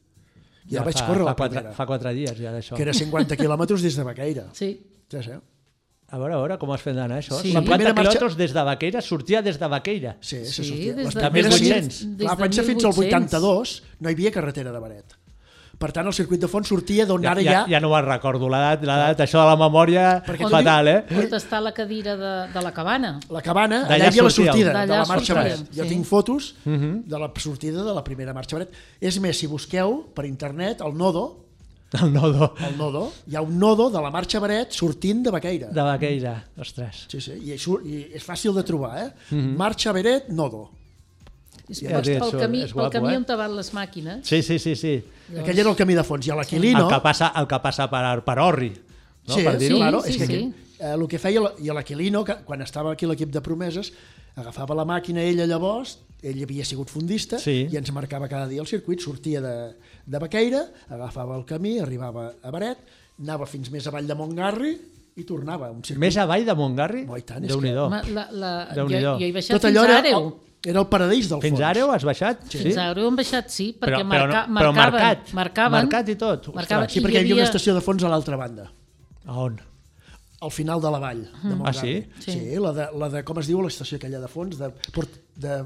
[0.69, 2.75] Ja, vaig fa, córrer fa la quatre, primera, Fa quatre dies ja d'això.
[2.75, 4.47] que era 50 quilòmetres des de Baqueira.
[4.53, 4.71] Sí.
[5.11, 5.35] Ja sé.
[6.09, 7.37] A veure, a veure, com has fet d'anar això?
[7.41, 7.51] Sí.
[7.51, 10.15] 50 La primera marxa- quilòmetres des de Vaqueira, sortia des de Vaqueira.
[10.21, 10.93] Sí, Sí, se sortia.
[10.95, 12.01] des Les de- També primeres 800.
[12.05, 13.33] mil- Des Clar, de pensa fins al 1800.
[13.33, 15.15] 82 no hi havia carretera de Baret.
[15.77, 17.79] Per tant, el circuit de fons sortia d'on Ja, ara ja, ja...
[17.83, 20.97] no me'n recordo, l'edat, l'edat, això de la memòria, Perquè fatal, eh?
[21.11, 23.15] On està la cadira de, de la cabana?
[23.29, 25.65] La cabana, allà hi havia la sortida de la marxa Baret.
[25.75, 25.89] Jo sí.
[25.89, 27.01] tinc fotos Mhm.
[27.11, 28.71] de la sortida de la primera marxa Baret.
[29.01, 31.41] És més, si busqueu per internet el nodo,
[31.95, 35.67] El nodo el nodo, hi ha un nodo de la marxa Baret sortint de Baqueira.
[35.71, 37.05] de Vaqueira, ostres.
[37.11, 39.11] Sí, sí, i, això, i és fàcil de trobar, eh?
[39.29, 39.55] Mhm.
[39.55, 40.69] Marxa Beret, nodo.
[41.69, 43.17] És Ja, pel, és pel camí, és pel guapo, camí eh?
[43.17, 44.19] on te van les màquines.
[44.27, 44.95] Sí, sí, sí, sí.
[45.41, 46.27] Aquell era el camí de fons.
[46.27, 46.85] I a l'Aquilino...
[46.85, 48.69] El que passa, el que passa per, per Orri,
[49.27, 49.33] no?
[49.33, 49.75] sí, per dir-ho.
[49.77, 50.33] Sí, claro, sí, és que sí.
[50.35, 53.91] aquí, eh, el que feia i l'Aquilino, que quan estava aquí l'equip de promeses,
[54.35, 57.67] agafava la màquina ella llavors, ell havia sigut fundista, Sí.
[57.71, 59.55] i ens marcava cada dia el circuit, sortia de,
[60.05, 62.77] de Baqueira, agafava el camí, arribava a Baret,
[63.21, 64.73] anava fins més avall de Montgarri
[65.15, 65.69] i tornava.
[65.71, 66.01] Un circuit.
[66.03, 67.05] Més avall de Montgarri?
[67.07, 67.85] Oh, i tant, és Déu-n'hi-do.
[67.89, 69.13] Ma- La, la, jo, Déu-n'hi-do.
[69.21, 70.33] jo he baixat Tot fins allò a era, Àreu.
[70.65, 71.61] El, era el paradís del Fins fons.
[71.63, 72.43] a Àreu has baixat?
[72.49, 75.33] Fins a Àreu hem baixat, sí, perquè Però- però marca, no- però marcaven, marcat.
[75.33, 76.39] marcaven, Marcat i tot.
[76.39, 76.55] Ostres.
[76.55, 78.71] Marcaven, Sí, i perquè hi havia una estació de fons a l'altra banda,
[79.25, 79.59] A on?
[80.41, 81.57] al final de la vall de Mm.
[81.57, 82.05] Montgarri.
[82.07, 82.31] Ah, sí?
[82.31, 84.57] Sí, la de, la de, com es diu l'estació aquella de fons?
[84.57, 85.65] De, Port, de,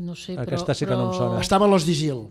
[0.00, 1.18] No sé, Aquesta però, sí que no em però...
[1.18, 1.40] sona.
[1.42, 2.22] estava a l'Os d'Isil.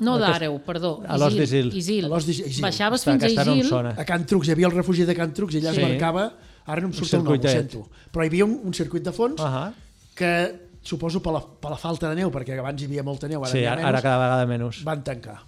[0.00, 1.00] No d'Àreu, perdó.
[1.06, 1.70] A l'Os d'Isil.
[1.74, 2.04] Isil.
[2.04, 2.46] A l'Os d'Isil.
[2.50, 2.62] Isil.
[2.62, 3.68] Baixaves Ostres, fins a aquesta no Isil.
[3.70, 3.94] sona.
[3.96, 5.80] A Can Trucs, hi havia el refugi de Can Trucs i allà Sí.
[5.80, 6.34] es marcava,
[6.66, 9.12] ara no em surt el nom, ho sento, però hi havia un, un circuit de
[9.12, 9.72] fons Uh
[10.14, 13.40] que suposo per la, per la falta de neu, perquè abans hi havia molta neu,
[13.42, 14.82] ara Sí, ha ara, menys, ara cada vegada menys.
[14.84, 15.38] van tancar.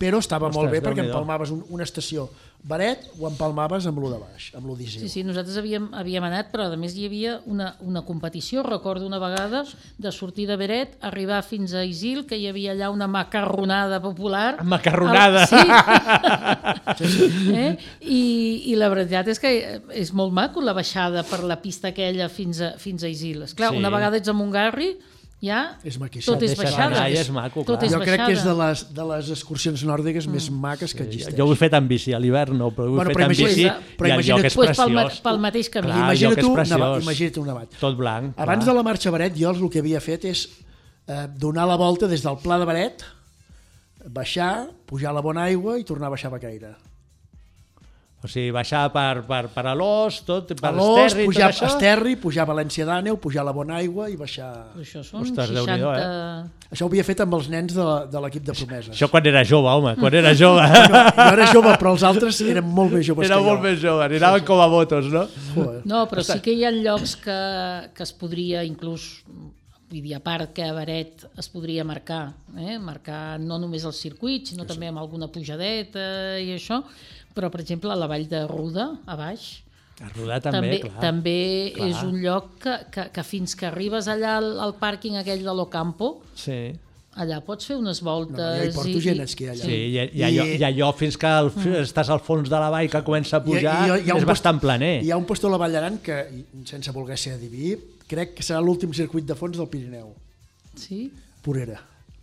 [0.00, 2.30] Però estava Ostres, molt bé perquè empalmaves un, una estació
[2.60, 5.00] Baret o empalmaves amb lo de baix, amb lo d'Isil.
[5.00, 9.06] Sí, sí, nosaltres havíem, havíem anat, però a més hi havia una, una competició, recordo
[9.08, 9.62] una vegada,
[9.96, 14.58] de sortir de Beret, arribar fins a Isil, que hi havia allà una macarronada popular.
[14.62, 15.46] Macarronada!
[15.48, 17.30] El, sí.
[17.56, 17.70] eh?
[18.04, 18.20] I,
[18.68, 19.54] I la veritat és que
[19.96, 23.46] és molt maco la baixada per la pista aquella fins a, fins a Isil.
[23.48, 23.80] Esclar, Sí.
[23.80, 24.98] una vegada ets a Montgarri,
[25.40, 26.34] ja És maquíssim.
[26.34, 27.08] tot és baixada.
[27.08, 30.26] i és maco, tot és jo crec que és de les, de les excursions nòrdiques
[30.26, 30.32] Mm.
[30.32, 31.36] més maques que existeixen.
[31.38, 33.48] Jo ho he fet en bici, a l'hivern no, però ho he Bueno, fet imagina't-
[33.48, 35.20] bici però i el imagina't- lloc és Pues pel, ma- preciós.
[35.22, 35.86] pel mateix camí.
[35.86, 37.68] Clar, Imagina't lloc és nevat, imagina't un nevat.
[37.80, 38.34] Tot blanc.
[38.38, 38.74] Abans clar.
[38.74, 40.48] de la marxa Baret, jo el que havia fet és
[41.08, 43.02] eh, donar la volta des del Pla de Baret,
[44.08, 46.76] baixar, pujar a la bona aigua i tornar a baixar a Baqueira.
[48.20, 51.64] O sigui, baixar per, per, per Alòs, tot, per A l'Os, Esterri, pujar tot això.
[51.64, 54.50] a Esterri, pujar a València d'Àneu, pujar a la Bonaigua i baixar...
[54.76, 55.56] Això són Ostres, 60...
[55.56, 56.66] Déu-n'hi-do, eh?
[56.74, 58.90] Això ho havia fet amb els nens de, la- de l'equip de promeses.
[58.92, 60.66] Això quan era jove, home, quan era jove.
[60.70, 63.48] No, jo era jove, però els altres eren molt més joves Era que jo.
[63.54, 65.24] molt més jove, anaven com a motos, no?
[65.54, 65.80] Joder.
[65.88, 67.38] No, però sí que hi ha llocs que,
[67.96, 69.08] que es podria inclús
[69.90, 72.76] vull dir, a part que a Beret es podria marcar, eh?
[72.78, 76.04] marcar no només el circuit, sinó sí, també amb alguna pujadeta
[76.38, 76.78] i això,
[77.34, 79.62] però per exemple a la vall de Ruda, a baix,
[80.00, 81.00] A rodar també, també, clar.
[81.02, 81.88] també clar.
[81.90, 85.52] és un lloc que, que, que fins que arribes allà al, al pàrquing aquell de
[85.52, 86.72] l'Ocampo, Sí.
[87.20, 88.38] allà pots fer unes voltes...
[88.38, 89.64] No, jo hi porto gent a esquiar allà.
[89.68, 91.50] Sí, i, i, I- allò, i allò fins que el,
[91.82, 95.02] estàs al fons de la vall que comença a pujar, és post- bastant planer.
[95.04, 96.16] Hi ha un puesto a la Vall d'Aran que,
[96.64, 97.74] sense voler ser adiví,
[98.08, 100.14] crec que serà l'últim circuit de fons del Pirineu.
[100.80, 101.10] Sí?
[101.44, 101.76] Purera.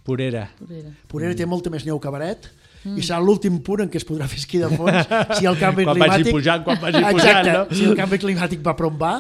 [0.08, 0.48] Purera.
[0.58, 0.92] Purera.
[1.12, 2.50] Purera té molta més neu que Baret
[2.96, 5.08] i serà l'últim punt en què es podrà fer esquí de fons
[5.40, 6.32] si el canvi Quan vagi climàtic...
[6.38, 7.66] pujant, quan vagi pujant, Exacte, no?
[7.76, 9.14] si el canvi climàtic va per on va,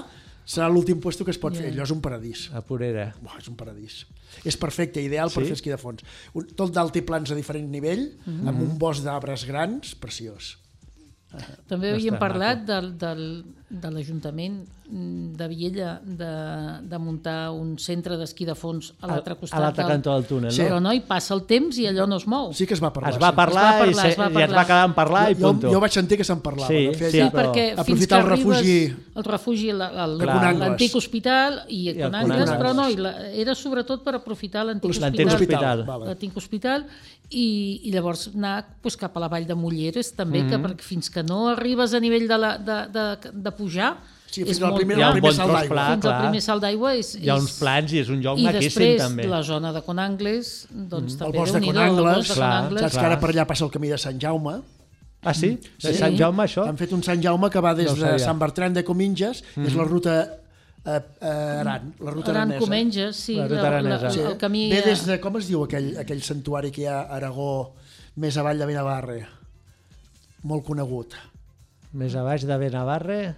[0.47, 1.65] serà l'últim puesto que es pot fer.
[1.67, 1.73] Ja.
[1.75, 2.45] Allò és un paradís.
[2.55, 3.09] A Purera.
[3.19, 3.97] Buah, és un paradís.
[4.47, 5.49] És perfecte, ideal per Sí?
[5.49, 6.05] fer esquí de fons.
[6.33, 8.47] Un, tot d'altiplans a diferent nivell, Mhm.
[8.47, 10.53] amb un bosc d'arbres grans, preciós.
[11.67, 13.23] També havíem parlat del, del,
[13.69, 16.27] de l'Ajuntament mm, de Viella de,
[16.87, 19.57] de muntar un centre d'esquí de fons a l'altre costat.
[19.59, 20.61] a l'altre cantó del túnel, Sí.
[20.61, 20.67] no?
[20.69, 22.53] Però no, hi passa el temps i allò no es mou.
[22.55, 23.11] Sí que es va parlar.
[23.11, 23.35] Es va sí.
[23.35, 25.35] parlar, Es va parlar, i, se, es va i es va quedar en parlar i
[25.35, 25.69] jo, punto.
[25.73, 26.69] jo vaig sentir que se'n parlava.
[26.71, 28.77] Sí, de fer sí, Sí, perquè fins que aprofitar el refugi...
[29.17, 34.15] el refugi, l'antic hospital i, I el Conangles, però no, i la, era sobretot per
[34.21, 35.85] aprofitar l'antic L'antic hospital, hospital.
[35.87, 36.05] Vale.
[36.11, 36.85] l'antic hospital
[37.29, 40.49] i, i llavors anar pues, cap a la vall de Mulleres també, Mhm.
[40.49, 43.95] que perquè fins que no arribes a nivell de, la, de, de, de pujar
[44.27, 45.73] Sí, és fins al molt primer, Hi ha al un primer bon salt tros d'aigua.
[45.75, 45.83] pla.
[45.93, 46.21] fins al clar.
[46.27, 48.67] primer salt d'aigua és, Hi ha és- uns plans i és un lloc i maquíssim
[48.67, 49.27] després també.
[49.27, 52.81] la zona de Conangles doncs El també bosc de Déu-n'hi-do, el Conangles, bosc de Conangles
[52.81, 54.57] Saps que ara per allà passa el camí de Sant Jaume?
[55.23, 55.49] Ah, sí?
[55.81, 55.97] De Sí.
[55.97, 56.67] Sant Jaume, això?
[56.67, 58.19] Han fet un Sant Jaume que va des No de.
[58.19, 60.17] Sant Bertran de Cominges, és la ruta
[60.85, 60.91] a,
[61.21, 62.59] a Aran, la ruta Aran aranesa.
[62.65, 64.03] Comenges, sí, La ruta la, aranesa.
[64.03, 64.19] la, Sí.
[64.19, 64.69] el camí...
[64.71, 67.73] Ve des de, com es diu aquell, aquell santuari que hi ha a Aragó,
[68.17, 69.25] més avall de Benavarre?
[70.43, 71.13] Molt conegut.
[71.93, 73.35] Més a baix de Benavarre...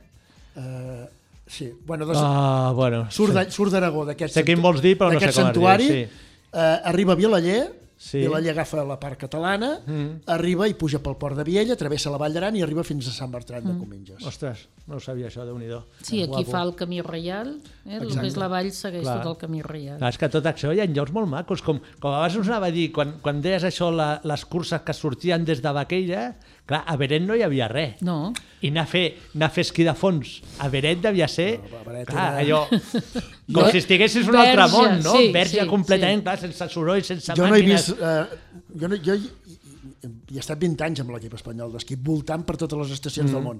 [0.55, 1.05] Uh,
[1.47, 3.09] sí, bueno, doncs, Ah, bueno.
[3.11, 3.39] surt sí.
[3.45, 6.07] de- surt d'Aragó, d'aquest Sé quin vols dir, però no sé santuari, sí.
[6.53, 8.19] eh, arriba a Vilaller, Sí.
[8.19, 10.21] Vilaller agafa la part catalana, Mm.
[10.27, 13.11] arriba i puja pel port de Viella, travessa la Vall d'Aran i arriba fins a
[13.11, 13.73] Sant Bertran Mm.
[13.73, 14.25] de Cominges.
[14.25, 15.67] Ostres, no ho sabia això, déu nhi
[16.01, 17.97] Sí, aquí fa el camí reial, eh?
[18.01, 19.21] el que és la vall segueix Clar.
[19.21, 19.97] tot el camí reial.
[19.97, 22.67] Clar, és que tot això hi ha llocs molt macos, com, com abans us anava
[22.67, 26.37] a dir, quan, quan deies això, la, les curses que sortien des de Baqueira,
[26.69, 27.99] clar, a Beret no hi havia res.
[28.05, 29.03] No, I anar a fer,
[29.33, 32.61] anar a fer esquí de fons a Beret devia ser, No, Beret clar, era- allò,
[33.53, 35.15] com Jo- si estiguessis un altre món, no?
[35.17, 36.27] sí, Verge sí, completament, sí.
[36.29, 37.89] clar, sense soroll, sense jo no he màquines.
[37.89, 37.99] vist...
[37.99, 42.55] Eh, jo, no, jo hi he estat 20 anys amb l'equip espanyol d'esquí, voltant per
[42.61, 43.35] totes les estacions mm.
[43.35, 43.59] del món.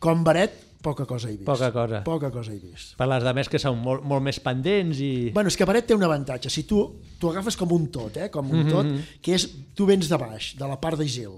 [0.00, 0.52] Com Baret,
[0.84, 1.46] poca cosa he vist.
[1.48, 2.02] Poca cosa.
[2.04, 2.94] Poca cosa he vist.
[3.00, 5.10] Per les més que són molt, molt més pendents i...
[5.34, 6.52] Bueno, és que Baret té un avantatge.
[6.52, 6.82] Si tu,
[7.20, 8.28] tu agafes com un tot, eh?
[8.32, 8.70] com un Mhm.
[8.70, 11.32] tot, que és, tu vens de baix, de la part d'Isil,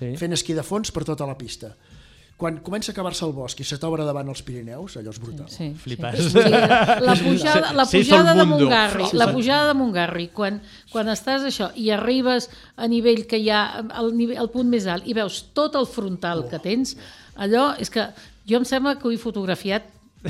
[0.00, 0.14] Sí.
[0.16, 1.74] fent esquí de fons per tota la pista.
[2.40, 5.44] Quan comença a acabar-se el bosc i se t'obre davant els Pirineus, allò és brutal.
[5.52, 5.74] sí.
[5.76, 6.22] Flipes.
[6.32, 6.40] Sí.
[6.40, 6.52] Sí,
[7.04, 8.46] la pujada, la Sí, pujada de.
[8.48, 12.48] Montgarri, Sí, la pujada de Montgarri, quan, quan estàs això i arribes
[12.80, 15.84] a nivell que hi ha al, nivell, al punt més alt i veus tot el
[15.86, 16.96] frontal que tens,
[17.36, 18.08] allò és que
[18.48, 19.84] jo em sembla que ho he fotografiat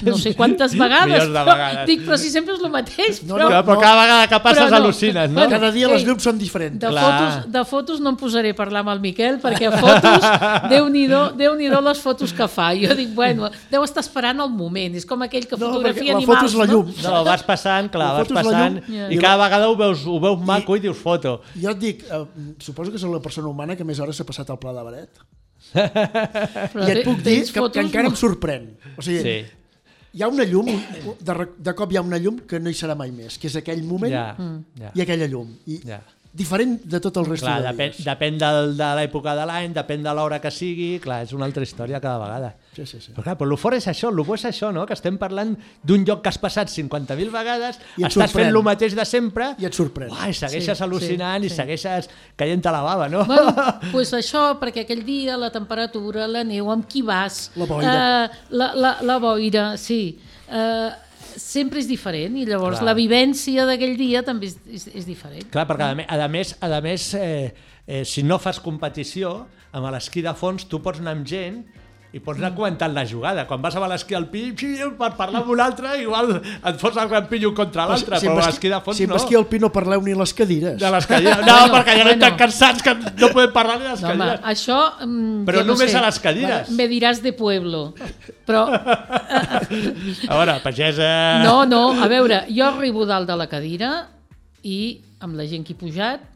[0.06, 1.86] no sé quantes vegades, de però, vegades.
[1.88, 3.22] dic, però si sempre és el mateix.
[3.26, 4.76] No, però, Clar, però cada vegada que passes no.
[4.78, 5.46] al·lucines, no?
[5.50, 6.78] Cada dia les ei, llums són diferents.
[6.78, 7.06] De Clar.
[7.08, 10.28] fotos, de fotos no em posaré a parlar amb el Miquel, perquè fotos,
[10.70, 12.70] Déu-n'hi-do déu les fotos que fa.
[12.78, 14.94] Jo dic, bueno, deu estar esperant el moment.
[14.94, 16.94] És com aquell que No, fotografia perquè la foto animals, és la llum.
[17.02, 17.10] no?
[17.10, 19.10] No, vas passant, clar, La vas passant, llum.
[19.10, 21.40] I cada vegada ho veus, ho veus maco i dius foto.
[21.58, 22.24] Jo et dic, eh,
[22.62, 25.22] suposo que sóc la persona humana que més hores s'ha passat al Pla de Baret.
[25.74, 28.70] Però I et puc dir que, que encara em sorprèn.
[28.96, 29.59] O sigui, Sí,
[30.12, 30.66] hi ha una llum,
[31.20, 33.56] de, de cop hi ha una llum que no hi serà mai més, que és
[33.60, 34.64] aquell moment ja, Mm.
[34.80, 34.90] ja.
[34.94, 35.52] i aquella llum.
[35.66, 36.00] I ja.
[36.32, 38.04] diferent de tot el resto Clar, de depèn, dies.
[38.06, 41.62] depèn del, de l'època de l'any, depèn de l'hora que sigui, clar, és una altra
[41.62, 42.54] història cada vegada.
[42.70, 43.10] Sí, sí, sí.
[43.16, 44.84] Però clar, però el fort és això, el bo és això, no?
[44.86, 48.46] que estem parlant d'un lloc que has passat 50.000 vegades, I estàs sorprèn.
[48.46, 50.12] fent el mateix de sempre, I et sorprèn.
[50.14, 51.56] uai, segueixes Sí, al·lucinant sí, i sí.
[51.56, 52.08] segueixes
[52.38, 53.24] caient a la bava, no?
[53.26, 53.52] Bueno,
[53.92, 57.50] pues això, perquè aquell dia la temperatura, la neu, amb qui vas...
[57.58, 57.90] La boira.
[57.90, 60.18] Eh, la, la, la boira, sí.
[60.46, 60.90] Eh,
[61.36, 62.86] sempre és diferent i llavors Clar.
[62.90, 65.50] la vivència d'aquell dia també és, és, és diferent.
[65.50, 67.52] Clar, perquè a més, a més, a més eh,
[67.86, 71.60] eh, si no fas competició, amb l'esquí de fons tu pots anar amb gent
[72.12, 73.44] i pots anar comentant la jugada.
[73.46, 77.08] Quan vas a l'esquí alpí, xiu, per parlar amb un altre, igual et fots el
[77.08, 79.20] gran pillo contra l'altre, si però l'esquí de fons si amb no.
[79.20, 80.78] esquí alpí no parleu ni les cadires.
[80.80, 81.44] De les cadires.
[81.46, 82.24] No, Bueno, perquè ja no bueno.
[82.24, 84.46] tan cansats que no podem parlar ni de les No, home, cadires.
[84.54, 84.80] això...
[85.06, 85.98] mm, Però jo no només sé.
[85.98, 86.70] a les cadires.
[86.74, 87.84] Me diràs de pueblo.
[88.46, 88.64] Però,
[90.28, 91.42] A veure, pagesa...
[91.44, 93.92] no, no, a veure, jo arribo dalt de la cadira
[94.66, 96.26] i amb la gent que ha pujat,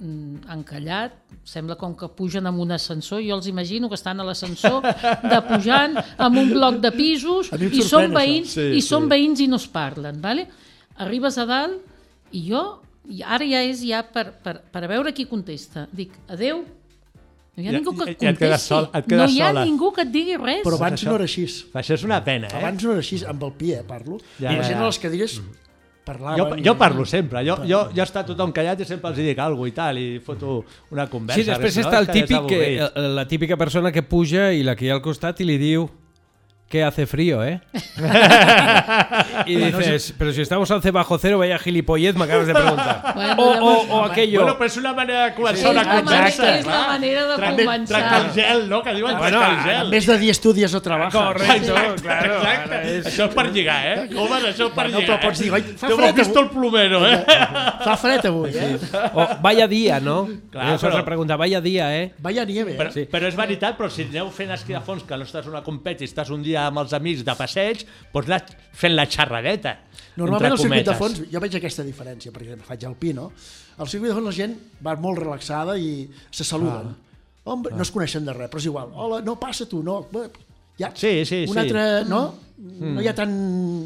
[0.00, 1.12] mm, han callat,
[1.44, 5.40] sembla com que pugen amb un ascensor, jo els imagino que estan a l'ascensor de
[5.48, 8.14] pujant amb un bloc de pisos A i són això.
[8.18, 8.88] veïns, Sí, i sí.
[8.88, 10.46] són veïns i no es parlen, vale?
[10.98, 11.80] arribes a dalt
[12.32, 12.62] i jo,
[13.08, 15.86] i ara ja és ja per, per, per veure qui contesta.
[15.92, 16.64] Dic, adeu,
[17.56, 18.68] no hi ha ningú que et ja et quedes contesti.
[18.68, 19.64] sol- et no quedes hi ha sola.
[19.64, 20.64] ningú que et digui res.
[20.64, 21.44] Però abans això- no era així.
[21.72, 22.56] Això és una pena, eh?
[22.58, 24.18] Abans no era així, amb el pi, eh, parlo.
[24.40, 24.82] Ja, I la ja, gent ja.
[24.82, 25.40] a les cadires
[26.06, 26.62] parlaven...
[26.62, 29.72] Jo, jo parlo sempre, jo, jo, jo està tothom callat i sempre els dic alguna
[29.72, 30.60] i tal, i foto
[30.94, 31.42] una conversa.
[31.42, 34.76] Sí, després si no està el típic, eh, la típica persona que puja i la
[34.78, 35.88] que hi ha al costat i li diu
[36.68, 37.60] que hace frío, ¿eh?
[39.46, 43.02] y dices, pero si estamos al bajo cero, vaya gilipollez, me acabas de preguntar.
[43.16, 44.40] Bueno, o, o, o aquello.
[44.42, 46.42] Bueno, però és una manera de començar Sí, una és la conversa.
[46.42, 46.88] manera- és la clar.
[46.88, 47.86] manera de començar.
[47.96, 48.82] Trenca el gel, no?
[48.82, 49.90] Que diuen Bueno, el gel.
[49.90, 51.14] vez de 10 estudios o trabajas.
[51.14, 52.34] Correcto, Exacte, claro.
[52.36, 52.96] exacte.
[52.98, 54.08] és- Això és per lligar, eh?
[54.16, 55.16] Homes, això és per Bueno, lligar.
[55.20, 56.42] però pots dir, oi, fa fred visto avui.
[56.42, 57.24] el plumero, eh?
[57.84, 58.78] Fa fred avui, eh?
[59.14, 60.28] O vaya día, ¿no?
[60.50, 62.12] Claro, Esa es pero- otra pregunta, vaya día, ¿eh?
[62.18, 62.76] Vaya nieve, eh?
[62.78, 63.06] Però, sí.
[63.10, 66.04] però és veritat, però si aneu fent esquí de fons, que no estàs una competi,
[66.04, 68.40] estàs un dia amb els amics de passeig, pots anar
[68.76, 69.76] fent la xerradeta.
[70.16, 73.30] Normalment al entre circuit de fons, jo veig aquesta diferència, perquè faig alpí, no?
[73.76, 76.94] Al circuit de fons la gent va molt relaxada i se saluden.
[76.94, 77.02] Ah.
[77.52, 78.90] Home, no es coneixen de res, però és igual.
[78.94, 80.00] Hola, no, passa tu, no.
[80.78, 81.58] Ja, Sí, sí, un sí.
[81.58, 82.24] altre, no?
[82.56, 83.30] No hi ha tan,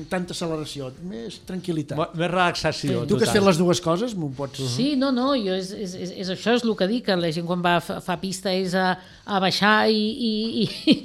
[0.08, 1.96] tanta acceleració, més tranquil·litat.
[1.98, 3.00] Mo- Més relaxació.
[3.06, 4.60] tu que has fet les dues coses, m'ho pots...
[4.76, 7.30] Sí, no, no, jo és, és, és, és això és el que dic, que la
[7.34, 8.92] gent quan va fa, fa pista és a,
[9.26, 9.98] a baixar i,
[10.30, 10.32] i,
[10.64, 10.96] i,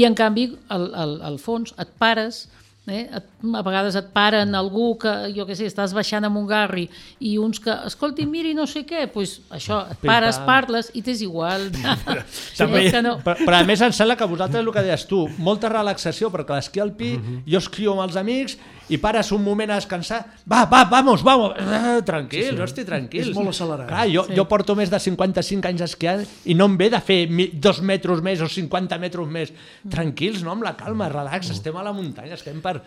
[0.00, 2.44] i en canvi al, al, al fons et pares,
[2.86, 3.06] eh?
[3.08, 6.86] et, a vegades et paren algú que, jo què sé, estàs baixant amb un garri
[7.20, 11.24] i uns que, escolti, miri no sé què, doncs això, et pares, parles i t'és
[11.24, 11.70] igual.
[12.58, 13.16] També, És que no.
[13.24, 16.58] però, però a més em sembla que vosaltres el que deies tu, molta relaxació, perquè
[16.58, 17.14] l'esquí alpí,
[17.48, 18.58] jo esquio amb els amics
[18.92, 20.18] i pares un moment a descansar,
[20.50, 22.56] va, va, vamos, vamos, ah, tranquil, sí, sí.
[22.56, 23.22] no estic tranquil.
[23.30, 23.88] És molt accelerat.
[23.88, 24.34] Clar, jo, sí.
[24.36, 27.20] jo porto més de 55 anys esquiant i no em ve de fer
[27.54, 29.52] dos metres més o 50 metres més.
[29.90, 30.52] Tranquils, no?
[30.52, 32.80] Amb la calma, relax, estem a la muntanya, estem per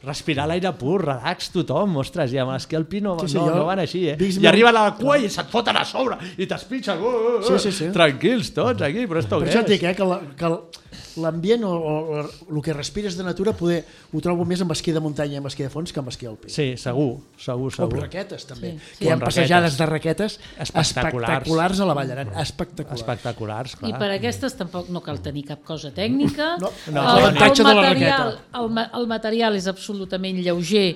[0.00, 3.56] respirar l'aire pur, relax tothom, ostres, i amb l'esquí alpí no, Sí, sí, no, jo-
[3.58, 4.14] no van així, eh?
[4.16, 7.34] Visc I arriba a la cua i se't foten a sobre i t'espitxen, uh, uh,
[7.40, 7.90] uh, Sí, sí, sí.
[7.92, 9.74] tranquils tots aquí, però esto Per què això et és?
[9.74, 10.48] dic, eh, que la- que
[11.22, 15.00] l'ambient o, o, el que respires de natura poder, ho trobo més amb esquí de
[15.04, 16.48] muntanya i amb esquí de fons que amb esquí alpí.
[16.52, 17.92] Sí, segur, segur, O segur.
[17.98, 18.72] amb raquetes, també.
[18.78, 21.30] Sí, Que hi ha passejades de raquetes Espectaculars.
[21.38, 22.32] espectaculars a la Vall d'Aran.
[22.40, 23.00] Espectaculars.
[23.00, 23.90] Espectaculars, clar.
[23.90, 26.56] I per aquestes tampoc no cal tenir cap cosa tècnica.
[26.60, 28.60] No, no, el, l'avantatge el, de la material, raqueta.
[28.60, 30.86] el, el material és absolutament lleuger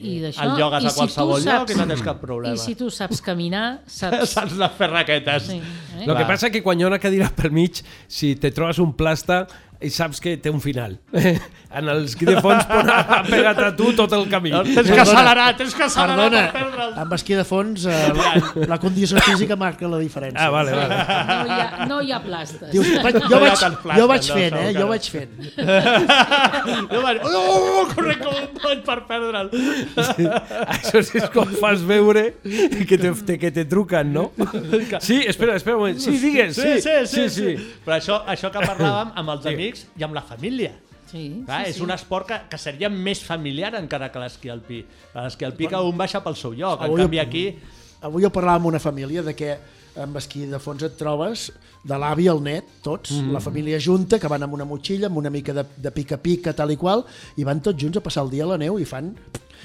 [0.00, 0.42] i d'això.
[0.48, 2.54] El llogues I a si qualsevol lloc saps- i no tens cap problema.
[2.54, 4.30] I si tu saps caminar, saps...
[4.34, 5.42] Saps anar a fer raquetes.
[5.46, 6.06] Sí, eh?
[6.06, 7.78] Lo que pasa que quan hi ha una cadira pel mig,
[8.08, 9.46] si te trobes un plasta
[9.80, 10.98] i saps que té un final.
[11.74, 14.52] en el esquí de fons ha pegat a tu tot el camí.
[14.52, 16.92] Tens que accelerar, tens que accelerar Perdona, per perdre'l.
[17.02, 18.30] amb esquí de fons eh, la,
[18.74, 20.38] la condició física marca la diferència.
[20.38, 20.98] Ah, vale, vale.
[21.00, 22.70] No hi ha, no hi ha plastes.
[22.70, 24.70] Dius, vaig, jo, vaig, plastre, jo vaig no, fent, eh?
[24.84, 25.34] Jo vaig fent.
[26.92, 27.20] Jo vaig...
[27.24, 29.50] Oh, oh, oh, corre com un poll per perdre'l.
[30.78, 32.26] Això és com fas veure
[32.86, 34.30] que te, que te truquen, no?
[35.04, 35.98] Sí, espera, espera un moment.
[36.00, 37.72] Sí, digues, Sí, sí, sí, sí, sí.
[37.84, 39.63] Però això, això que parlàvem amb els amics
[39.98, 40.72] i amb la família.
[41.10, 41.84] Sí, Clar, sí, és sí.
[41.84, 44.80] un esport que, que seria més familiar encara que l'esquí alpí.
[45.14, 46.80] L'esquí alpí que un baixa pel seu lloc.
[46.80, 47.46] En Avui- canvi aquí...
[48.04, 49.54] Avui jo parlava amb una família de que
[50.02, 51.46] amb esquí de fons et trobes
[51.84, 53.32] de l'avi al net, tots, mm.
[53.32, 56.72] la família junta, que van amb una motxilla, amb una mica de, de pica-pica, tal
[56.74, 57.04] i qual,
[57.38, 59.12] i van tots junts a passar el dia a la neu i fan...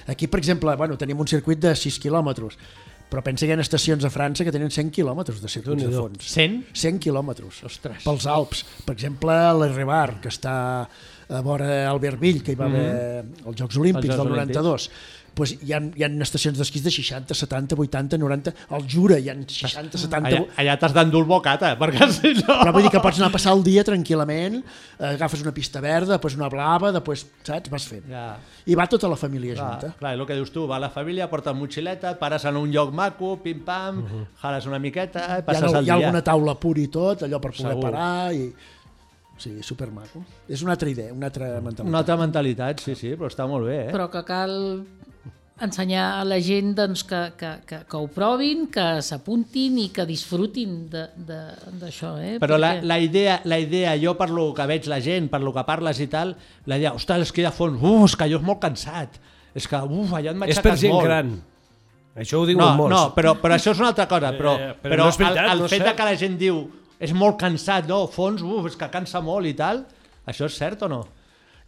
[0.09, 2.55] Aquí, per exemple, bueno, tenim un circuit de 6 quilòmetres,
[3.09, 5.93] però pensa que hi ha estacions a França que tenen 100 quilòmetres de circuits de
[5.93, 6.31] fons.
[6.33, 6.59] 100?
[6.77, 7.63] 100 quilòmetres.
[7.65, 8.03] Ostres.
[8.05, 8.65] Pels Alps.
[8.85, 10.55] Per exemple, l'Errebar, que està
[11.29, 12.89] a vora Albertville, que hi va haver
[13.45, 14.89] els Jocs Olímpics Els Jocs del 92.
[15.39, 18.53] Pues hi, ha, hi ha estacions d'esquís de 60, 70, 80, 90...
[18.75, 20.19] Al Jura hi ha 60, 70...
[20.29, 22.57] Allà, allà t'has d'endur el bocata, perquè si no...
[22.59, 24.59] Però vull dir que pots anar a passar el dia tranquil·lament,
[25.11, 28.03] agafes una pista verda, després una blava, després, saps, vas fent.
[28.11, 28.25] Ja.
[28.69, 29.93] I va tota la família Clar, junta.
[29.99, 33.37] clar, el que dius tu, va la família, porta motxileta, pares en un lloc maco,
[33.43, 34.25] pim-pam, uh -huh.
[34.41, 35.93] jales una miqueta, i Hi ha, passes el hi ha dia.
[35.95, 37.91] alguna taula pura i tot, allò per poder Segur.
[37.91, 38.53] parar i...
[39.39, 40.21] Sí, supermaco.
[40.49, 41.87] És una altra idea, una altra mentalitat.
[41.87, 43.91] Una altra mentalitat, sí, sí, però està molt bé, eh?
[43.93, 44.83] Però que cal
[45.61, 50.05] ensenyar a la gent doncs, que, que, que, que ho provin, que s'apuntin i que
[50.07, 52.13] disfrutin de- de- d'això.
[52.21, 52.37] Eh?
[52.39, 55.41] Però la, Perquè- la, idea, la idea, jo per lo que veig la gent, per
[55.41, 56.35] lo que parles i tal,
[56.65, 59.19] la idea, ostres, l'esquí de fons, uf, és que allò és molt cansat.
[59.55, 61.05] És que, uf, allò et És matxaques per gent molt.
[61.07, 61.31] gran.
[62.19, 62.95] Això ho diuen no, molts.
[62.95, 64.31] No, però, però això és una altra cosa.
[64.35, 66.37] Però, Eh, però, però no és veritat, el, el no és fet que la gent
[66.37, 66.57] diu
[66.99, 68.07] és molt cansat, no?
[68.11, 69.85] Fons, uf, és que cansa molt i tal,
[70.27, 71.05] això és cert o no?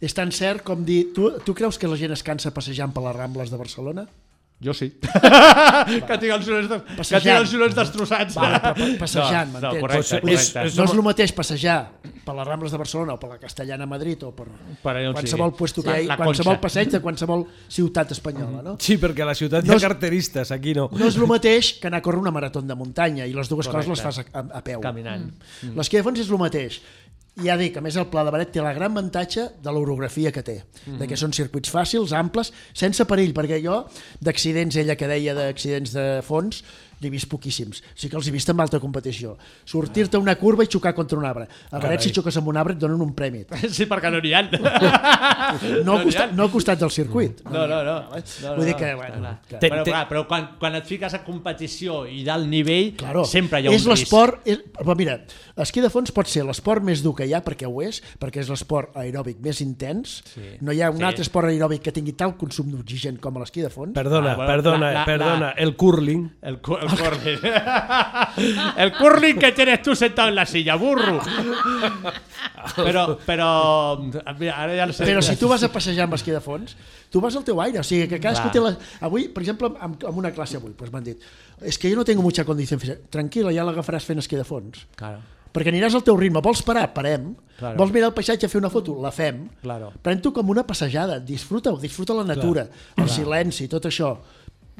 [0.02, 1.12] És tan cert com dir...
[1.14, 4.06] Tu, tu creus que la gent es cansa passejant per les Rambles de Barcelona?
[4.62, 4.92] Jo sí.
[6.06, 6.76] que tinc els ulls, de...
[6.86, 8.36] que tinc els ulls destrossats.
[8.38, 9.80] Pa- passejant, no, no, m'entens?
[9.82, 10.76] correcte, Vull dir, correcte.
[10.78, 11.76] No és el mateix passejar
[12.22, 14.46] per les Rambles de Barcelona o per la Castellana a Madrid o per,
[14.84, 15.58] Per allà qualsevol sigui.
[15.58, 17.42] puesto que La- hi qualsevol passeig de qualsevol
[17.74, 18.76] ciutat espanyola, no?
[18.78, 20.86] Sí, perquè a la ciutat No hi ha és- carteristes, aquí no.
[20.94, 23.66] No és el mateix que anar a córrer una marató de muntanya i les dues
[23.66, 23.90] Correcte.
[23.90, 24.78] coses les fas a, a, a peu.
[24.80, 25.26] Caminant.
[25.62, 25.74] Mm.
[25.74, 26.78] L'esquí de fons és el mateix.
[27.40, 30.30] I ja dic, a més el Pla de Baret té la gran avantatge de l'orografia
[30.30, 30.98] que té, Mhm.
[30.98, 33.86] de que són circuits fàcils, amples, sense perill, perquè jo
[34.20, 36.62] d'accidents, ella que deia d'accidents de fons,
[37.02, 37.82] n'he vist poquíssims.
[37.94, 39.36] Sí que els he vist en alta competició.
[39.66, 41.48] Sortir-te una curva i xocar contra un arbre.
[41.70, 43.44] A Baret, si xoques amb un arbre, et donen un premi.
[43.72, 44.42] Sí, perquè no n'hi ha.
[45.84, 47.42] No, al costat, no al costat del circuit.
[47.50, 47.96] No, no, no.
[48.10, 48.22] Vale?
[48.42, 51.22] no, Vull dir no, que, bueno, que- Però, clar, però quan, quan et fiques a
[51.24, 53.24] competició i d'alt nivell, Claro.
[53.24, 53.90] sempre hi ha un és risc.
[53.92, 55.18] l'esport, és, però mira,
[55.56, 58.40] esquí de fons pot ser l'esport més dur que hi ha, perquè ho és, perquè
[58.42, 60.22] és l'esport aeròbic més intens.
[60.34, 60.56] Sí.
[60.60, 61.02] No hi ha un Sí.
[61.04, 63.92] altre esport aeròbic que tingui tal consum d'oxigen com l'esquí de fons.
[63.94, 65.38] Perdona, Ah, bueno, perdona, la- la- perdona.
[65.40, 66.30] la- El curling.
[66.42, 67.40] El, cu- el curling.
[68.84, 71.20] el curling que tienes tú sentado en la silla, burro.
[72.76, 73.48] Però, però...
[74.38, 75.06] mira, Ara ja no sé.
[75.08, 76.76] Però si tu vas a passejar amb esquí de fons,
[77.10, 78.54] tu vas al teu aire, o sigui que cadascú Clar.
[78.54, 78.74] té la...
[79.08, 81.30] Avui, per exemple, amb, amb una classe avui, doncs m'han dit
[81.62, 82.98] és que jo no tengo mucha condición física.
[83.10, 84.86] Tranquil·la, ja l'agafaràs fent esquí de fons.
[84.98, 85.22] Claro,
[85.52, 86.40] Perquè aniràs al teu ritme.
[86.40, 86.86] Vols parar?
[86.96, 87.34] Parem.
[87.58, 87.76] Claro.
[87.76, 88.94] Vols mirar el paisatge, fer una foto?
[89.04, 89.44] La fem.
[89.60, 89.90] claro.
[90.02, 92.64] Pren-t'ho com una passejada, disfruta-ho, disfruta la natura,
[92.96, 94.14] el silenci, tot això.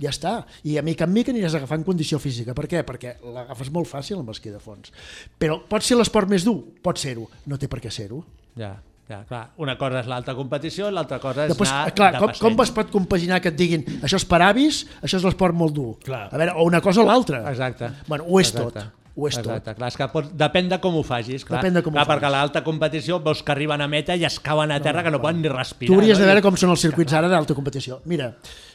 [0.01, 0.45] Ja està.
[0.65, 2.55] I a mica en mica aniràs agafant condició física.
[2.55, 2.81] Per què?
[2.87, 4.93] Perquè l'agafes molt fàcil amb esquí de fons.
[5.39, 6.57] Però pot ser l'esport més dur?
[6.83, 7.29] Pot ser-ho.
[7.47, 8.23] No té per què ser-ho.
[8.57, 8.73] Ja,
[9.09, 9.43] ja, clar.
[9.61, 12.43] Una cosa és l'alta competició, l'altra cosa és Després, anar clar, de com, passeig.
[12.57, 15.75] com es pot compaginar que et diguin això és per avis, això és l'esport molt
[15.77, 15.99] dur?
[16.07, 16.29] Clar.
[16.33, 17.45] A veure, o una cosa o l'altra.
[17.51, 17.91] Exacte.
[18.09, 18.81] Bueno, ho és Exacte.
[18.81, 19.02] tot.
[19.15, 19.61] Ho és Exacte.
[19.73, 19.77] tot.
[19.77, 21.45] Clar, és que pot, depèn de com ho facis.
[21.45, 22.17] Clar, Depèn de com ho clar, facis.
[22.23, 25.11] perquè a l'alta competició veus que arriben a meta i es cauen a terra que
[25.11, 25.91] no poden ni respirar.
[25.93, 26.25] Tu hauries no?
[26.25, 28.01] de veure com són els circuits ara d'alta competició.
[28.07, 28.31] Mira,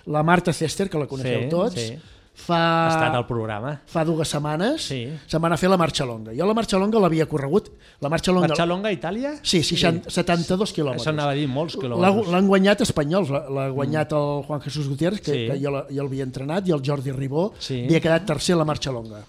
[0.06, 1.98] la Marta Cester, que la coneixeu Sí, tots, sí.
[2.38, 2.60] fa...
[2.86, 3.82] Ha estat al programa.
[3.88, 5.10] fa dues setmanes Sí.
[5.26, 6.32] se'n van a fer la marxa longa.
[6.38, 7.72] Jo la marxa longa l'havia corregut.
[8.00, 8.48] La marxa longa...
[8.50, 9.40] Marxa longa a Itàlia?
[9.42, 11.02] Sí, 60, 72 quilòmetres.
[11.02, 12.30] Això anava a dir molts quilòmetres.
[12.30, 15.48] L'han guanyat espanyols, l'ha- guanyat el Juan Jesús Gutiérrez, que, Sí.
[15.50, 17.86] que jo, jo l'havia entrenat, i el Jordi Ribó Sí.
[17.86, 19.24] havia quedat tercer a la marxa longa.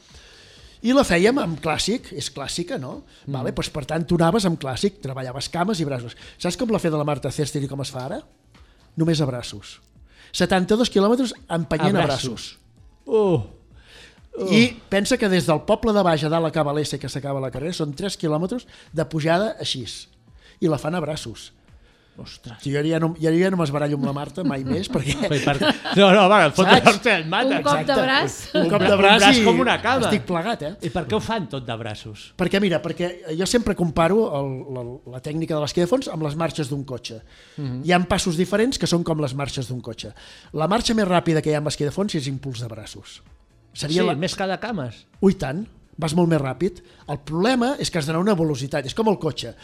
[0.86, 3.02] I la fèiem amb clàssic, és clàssica, no?
[3.26, 3.34] Mm.
[3.34, 6.14] Vale, doncs, per tant, tu anaves amb clàssic, treballaves cames i braços.
[6.38, 8.20] Saps com la fe de la Marta Cester i com es fa ara?
[8.98, 9.78] Només a braços.
[10.32, 12.50] 72 quilòmetres empenyent A a braços.
[13.06, 13.46] braços.
[14.38, 17.40] Uh, I pensa que des del poble de baix a dalt a Cabalessa que s'acaba
[17.42, 19.82] la carrera són 3 quilòmetres de pujada així.
[20.60, 21.52] I la fan a braços.
[22.18, 22.64] Ostres.
[22.66, 25.14] Jo ja no, jo ja no m'esbarallo amb la Marta mai més perquè...
[25.30, 25.54] Per, per...
[25.96, 27.60] No, no, va, el hòstia, et mata.
[27.60, 28.38] Un cop de braç.
[28.58, 30.08] Un cop de braç, braç i com una cama.
[30.08, 30.72] estic plegat, eh?
[30.88, 32.28] I per què ho fan tot de braços?
[32.40, 34.84] Perquè, mira, perquè jo sempre comparo el, la,
[35.16, 37.22] la tècnica de l'esquí de fons amb les marxes d'un cotxe.
[37.56, 37.64] Mm.
[37.64, 37.80] -hmm.
[37.86, 40.12] Hi ha passos diferents que són com les marxes d'un cotxe.
[40.52, 43.22] La marxa més ràpida que hi ha amb esquí de fons és impuls de braços.
[43.72, 44.14] Seria sí, la...
[44.14, 45.06] més que de cames.
[45.20, 45.66] Ui, tant,
[45.98, 46.80] vas molt més ràpid.
[47.10, 49.54] El problema és que has d'anar a una velocitat, és com el cotxe.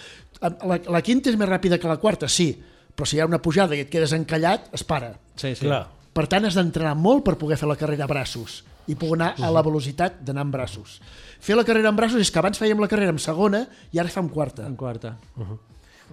[0.43, 2.51] La, la quinta és més ràpida que la quarta, sí,
[2.95, 5.15] però si hi ha una pujada i et quedes encallat, es para.
[5.37, 5.67] Sí, sí.
[5.67, 5.85] Clar.
[6.15, 9.31] Per tant, has d'entrenar molt per poder fer la carrera a braços i poder anar
[9.43, 10.99] a la velocitat d'anar amb braços.
[11.43, 14.13] Fer la carrera amb braços és que abans fèiem la carrera amb segona i ara
[14.13, 14.67] fem quarta.
[14.69, 15.17] En quarta.
[15.35, 15.59] Bu-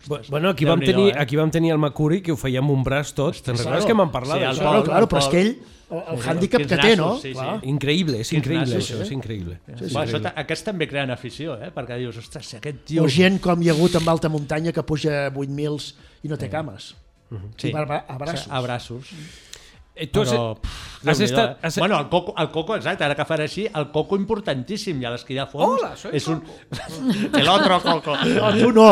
[0.07, 1.19] Bueno, aquí vam, tenir, eh?
[1.19, 3.37] aquí vam tenir el Macuri, que ho feia amb un braç tot.
[3.43, 4.61] Te'n recordes que vam parlar Sí, el d'això?
[4.61, 5.51] Claro, Pol, claro, però és que ell,
[5.91, 7.09] el, el hàndicap que té, no?
[7.19, 7.45] sí, sí.
[7.69, 9.03] Increïble, és increïble això, eh?
[9.05, 9.57] és increïble.
[9.77, 11.69] Sí, sí, això, ta- aquests també creen afició, eh?
[11.75, 13.03] perquè dius, ostres, si aquest tio...
[13.03, 15.93] O gent com hi ha hagut amb alta muntanya que puja 8.000
[16.23, 16.93] i no té cames.
[17.57, 17.69] Sí.
[17.69, 18.47] I va a- a braços.
[18.49, 19.11] A braços.
[20.01, 21.51] Eh, tu has, Però, pff, has estat...
[21.51, 21.67] eh?
[21.67, 21.75] Has...
[21.77, 25.11] Bueno, el coco, el coco, exacte, ara que faré així, el coco importantíssim, i a
[25.13, 25.75] l'esquí de fons...
[25.77, 26.39] Hola, soy és un...
[27.37, 28.15] el otro coco.
[28.25, 28.87] No, tu no.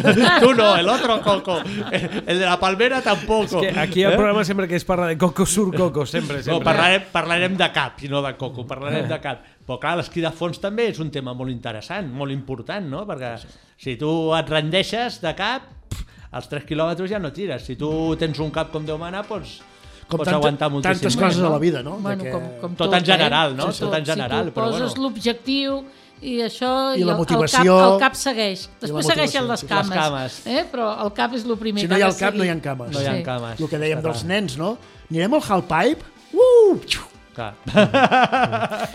[0.40, 1.58] Tú no, el otro coco.
[1.60, 3.60] El de la palmera tampoco.
[3.60, 6.64] que aquí al programa sempre que es parla de coco sur coco, sempre, No, sempre.
[6.64, 9.44] parlarem, parlarem de cap i no de coco, parlarem de cap.
[9.68, 13.04] Però clar, l'esquí de fons també és un tema molt interessant, molt important, no?
[13.04, 13.34] Perquè
[13.76, 15.68] si tu et rendeixes de cap,
[16.32, 17.68] als 3 quilòmetres ja no tires.
[17.68, 19.60] Si tu tens un cap com Déu mana, doncs
[20.08, 21.48] Com pots tanta- aguantar moltíssim tantes coses no?
[21.48, 21.96] a la vida, no?
[21.98, 23.54] Bueno, que- com, com Tot tot, en general, eh?
[23.56, 23.72] no?
[23.72, 25.02] Sí, Tot en general, Si tu però poses bueno.
[25.08, 25.84] l'objectiu
[26.22, 27.62] i això I la motivació.
[27.62, 30.46] el cap, el cap segueix després segueixen les cames, Les cames.
[30.46, 30.64] Eh?
[30.72, 32.48] però el cap és el primer Si que no hi ha el cap, no hi
[32.48, 32.90] ha cames.
[32.92, 33.22] No hi ha Sí.
[33.22, 33.60] cames.
[33.60, 34.78] El que dèiem dels nens, no?
[35.10, 36.02] Anirem al Halpipe?
[36.32, 36.78] Uh!
[37.34, 37.54] Clar.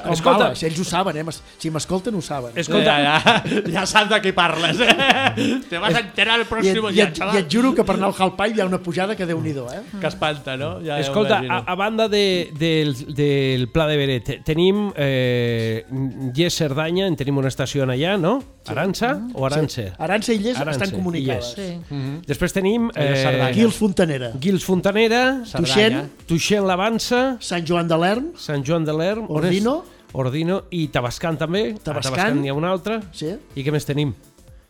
[0.03, 0.51] Com Escolta.
[0.53, 1.25] ells ho saben, eh?
[1.59, 2.53] Si m'escolten, ho saben.
[2.55, 4.79] Escolta, Ja, ja, ja saps de qui parles.
[4.79, 5.59] Eh?
[5.69, 7.37] Te vas a enterar el I, próximo et, i, et, I chaval.
[7.41, 9.81] et juro que per anar al Halpipe hi ha una pujada que déu-n'hi-do, eh?
[9.99, 10.77] Que espanta, no?
[10.79, 11.55] Ja, ja Escolta, imagino.
[11.67, 15.85] a, a banda de, del, del Pla de Beret, te- tenim eh,
[16.33, 18.37] Lles Cerdanya, en tenim una estació allà, no?
[18.72, 19.82] Arança o Arance?
[19.84, 19.91] Sí.
[19.97, 21.53] Arança i Lles estan comunicades.
[21.55, 21.67] Sí.
[21.89, 22.22] Mhm.
[22.28, 23.51] Després tenim Cerdanya.
[23.51, 25.43] Guils Fontanera, Guils Fontanera.
[25.51, 29.26] Tuixent, Tuixent l'Avança, Sant Joan de l'Ern, Sant Joan de l'Erm?
[29.30, 29.84] Ordino.
[30.13, 31.76] Ordino i Tabascan també.
[31.84, 32.13] Tabascan.
[32.13, 32.99] A Tabascan n'hi ha una altra.
[33.13, 33.36] sí.
[33.55, 34.13] I què més tenim?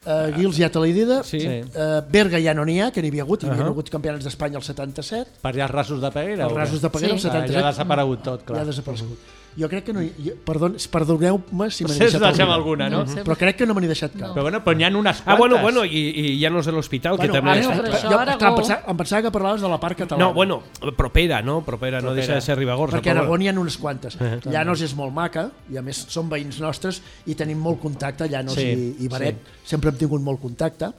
[0.06, 1.10] Uh, Guils ja te l'he dit.
[1.28, 1.40] Sí.
[1.42, 1.48] Sí.
[1.76, 3.70] Uh, Berga ja no n'hi ha, que n'hi havia hagut, hi havia Ahà.
[3.74, 6.46] hagut campionats d'Espanya al 77, Per allà els rasos de Peguera?
[6.46, 7.28] els rasos de Peguera Sí.
[7.28, 7.54] al Ah, 77.
[7.60, 8.62] ja ha desaparegut tot, ja clar.
[8.62, 9.18] ha desaparegut.
[9.58, 10.02] Jo crec que no...
[10.02, 12.54] hi- Jo, perdon, perdoneu-me si ens deixat alguna.
[12.56, 13.04] alguna, no?
[13.06, 14.34] No, Però crec que no me n'he deixat cap.
[14.36, 15.24] Però bueno, però n'hi ha unes quantes.
[15.26, 17.52] Ah, bueno, bueno, i, i ja no és de l'hospital, que també...
[17.52, 19.70] ara, Bueno, però això jo, a Aragó- clar, em, pensava, em pensava que parlaves de
[19.70, 20.28] la part catalana.
[20.28, 20.62] No, bueno,
[20.96, 21.62] propera, no?
[21.66, 22.16] Propera, no Propera.
[22.22, 22.98] deixa de ser Ribagorça.
[22.98, 23.44] perquè a Aragó bueno.
[23.44, 24.18] n'hi ha unes quantes.
[24.46, 28.54] Llanos és molt maca, i a més són veïns nostres i tenim molt contacte, Llanos
[28.56, 28.68] Sí,
[29.00, 29.38] i, i Baret.
[29.66, 30.92] Sempre hem tingut molt contacte.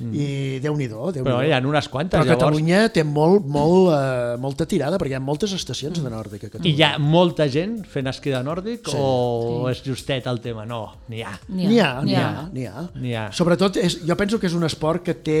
[0.00, 2.36] I Déu-n'hi-do, déu Però hi ha unes quantes, Però llavors.
[2.36, 6.46] Catalunya té molt, molt, eh, molta tirada, perquè hi ha moltes estacions de nòrdic a
[6.46, 6.74] I Catalunya.
[6.76, 8.96] hi ha molta gent fent esquí de nòrdic Sí.
[8.98, 10.66] o és justet el tema?
[10.66, 11.32] No, n'hi ha.
[11.48, 12.88] N'hi ha, n'hi ha, n'hi ha.
[12.94, 13.30] N'hi ha.
[13.32, 15.40] Sobretot, és, jo penso que és un esport que té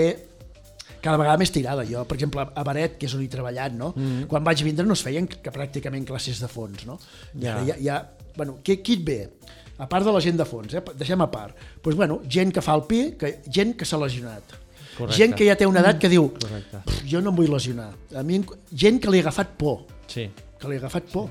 [1.02, 1.84] cada vegada més tirada.
[1.84, 3.92] Jo, per exemple, a Baret, que és on he treballat, no?
[3.94, 4.24] Mm.
[4.26, 6.86] quan vaig vindre no es feien que pràcticament classes de fons.
[6.86, 6.98] No?
[7.38, 7.52] I Ja.
[7.58, 9.30] ara ja, ja, bueno, qui, qui et ve?
[9.78, 10.82] A part de la gent de fons, eh?
[10.96, 11.54] deixem a part.
[11.82, 14.42] Pues, bueno, gent que fa el pi, que, gent que s'ha lesionat.
[14.96, 15.16] Correcte.
[15.18, 16.78] Gent que ja té una edat que diu Correcte.
[16.86, 17.90] "Pff, jo no em vull lesionar.
[18.16, 18.40] A mi,
[18.72, 20.30] gent que li ha agafat por Sí.
[20.58, 21.28] que li ha agafat por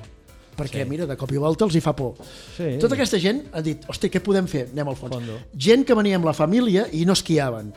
[0.55, 2.13] perquè, mira, de cop i volta els hi fa por.
[2.55, 2.77] Sí.
[2.79, 4.69] Tota aquesta gent ha dit, hosti, què podem fer?
[4.71, 5.13] Anem al fons.
[5.15, 5.39] Fondo.
[5.57, 7.73] Gent que venia amb la família i no esquiaven.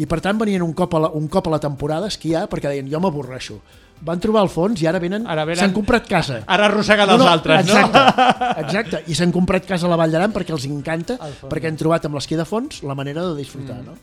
[0.00, 2.46] I per tant venien un cop a la, un cop a la temporada a esquiar
[2.48, 3.58] perquè deien, jo m'avorreixo.
[4.00, 6.38] Van trobar el fons i ara venen, Ara venen- s'han comprat casa.
[6.48, 7.74] Ara arrosseguen els altres, no?
[7.76, 11.18] exacte, Exacte, i s'han comprat casa a la Vall d'Aran perquè els encanta,
[11.50, 13.76] perquè han trobat amb l'esquí de fons la manera de disfrutar.
[13.82, 13.86] Mm.
[13.92, 13.98] No?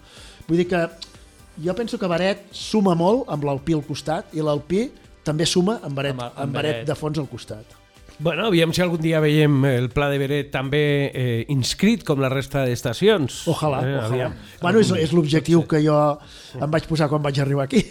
[0.48, 0.84] Vull dir que
[1.66, 4.86] jo penso que Baret suma molt amb l'Alpí al costat i l'Alpí
[5.26, 7.66] també suma amb Baret, Amb amb, el- amb Baret de fons al costat.
[8.20, 10.80] Bueno, aviam si algun dia veiem el Pla de Beret també
[11.14, 13.44] eh, inscrit com la resta d'estacions.
[13.52, 14.06] Ojalà, Eh, ojalà.
[14.08, 14.34] aviam.
[14.60, 15.98] Bueno, és, és l'objectiu que jo
[16.58, 17.84] em vaig posar quan vaig arribar aquí.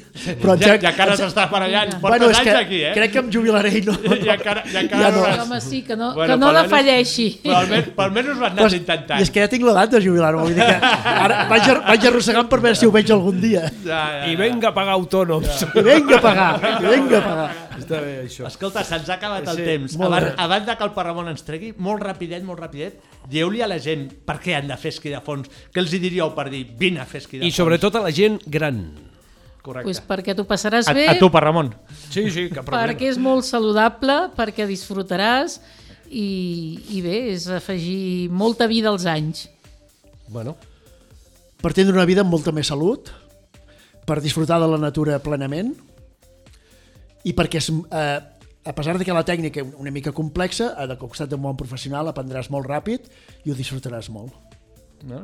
[0.43, 1.45] Però Ja, ja encara s'està.
[1.47, 2.91] Portes bueno, és anys que aquí, eh?
[2.97, 3.95] crec que em jubilaré i no...
[4.03, 5.45] I encara, i encara Ja no.
[5.45, 7.29] Home, sí, que no, Bueno, que no la falleixi.
[7.45, 9.20] Però almenys, per almenys ho has anat Pues, intentant.
[9.20, 12.09] I és que ja tinc l'edat de jubilar-me, vull dir que ara vaig, ar- vaig
[12.11, 13.62] arrossegant per veure si ho veig algun dia.
[13.87, 15.62] Ja, ja, I venga a pagar autònoms.
[15.70, 16.53] I vinga a pagar,
[16.83, 17.49] i vinga a pagar.
[17.79, 18.47] Està bé, això.
[18.49, 19.97] Escolta, se'ns ha acabat el Sí, temps.
[19.97, 20.35] molt Abans, bé.
[20.43, 24.09] abans de que el Parramon ens tregui, molt rapidet, molt rapidet, dieu-li a la gent
[24.24, 25.49] per què han de fer esquí de fons.
[25.72, 27.57] Què els hi diríeu per dir, vine a fer esquí de I fons?
[27.57, 28.85] sobretot a la gent gran.
[29.62, 29.85] Correcte.
[29.89, 31.74] Pues perquè t'ho passaràs a, bé, a tu, Parramon.
[32.11, 32.87] Sí, sí, cap problema.
[32.87, 35.59] perquè és molt saludable, perquè disfrutaràs
[36.09, 39.49] i, i bé, és afegir molta vida als anys.
[40.29, 40.57] Bueno,
[41.61, 43.09] Per tindre una vida amb molta més salut,
[44.07, 45.72] per disfrutar de la natura plenament
[47.27, 48.18] i perquè, és, eh,
[48.66, 51.57] a pesar de que la tècnica és una mica complexa, a de costat d'un bon
[51.59, 53.11] professional aprendràs molt ràpid
[53.45, 54.33] i ho disfrutaràs molt.
[55.07, 55.20] No?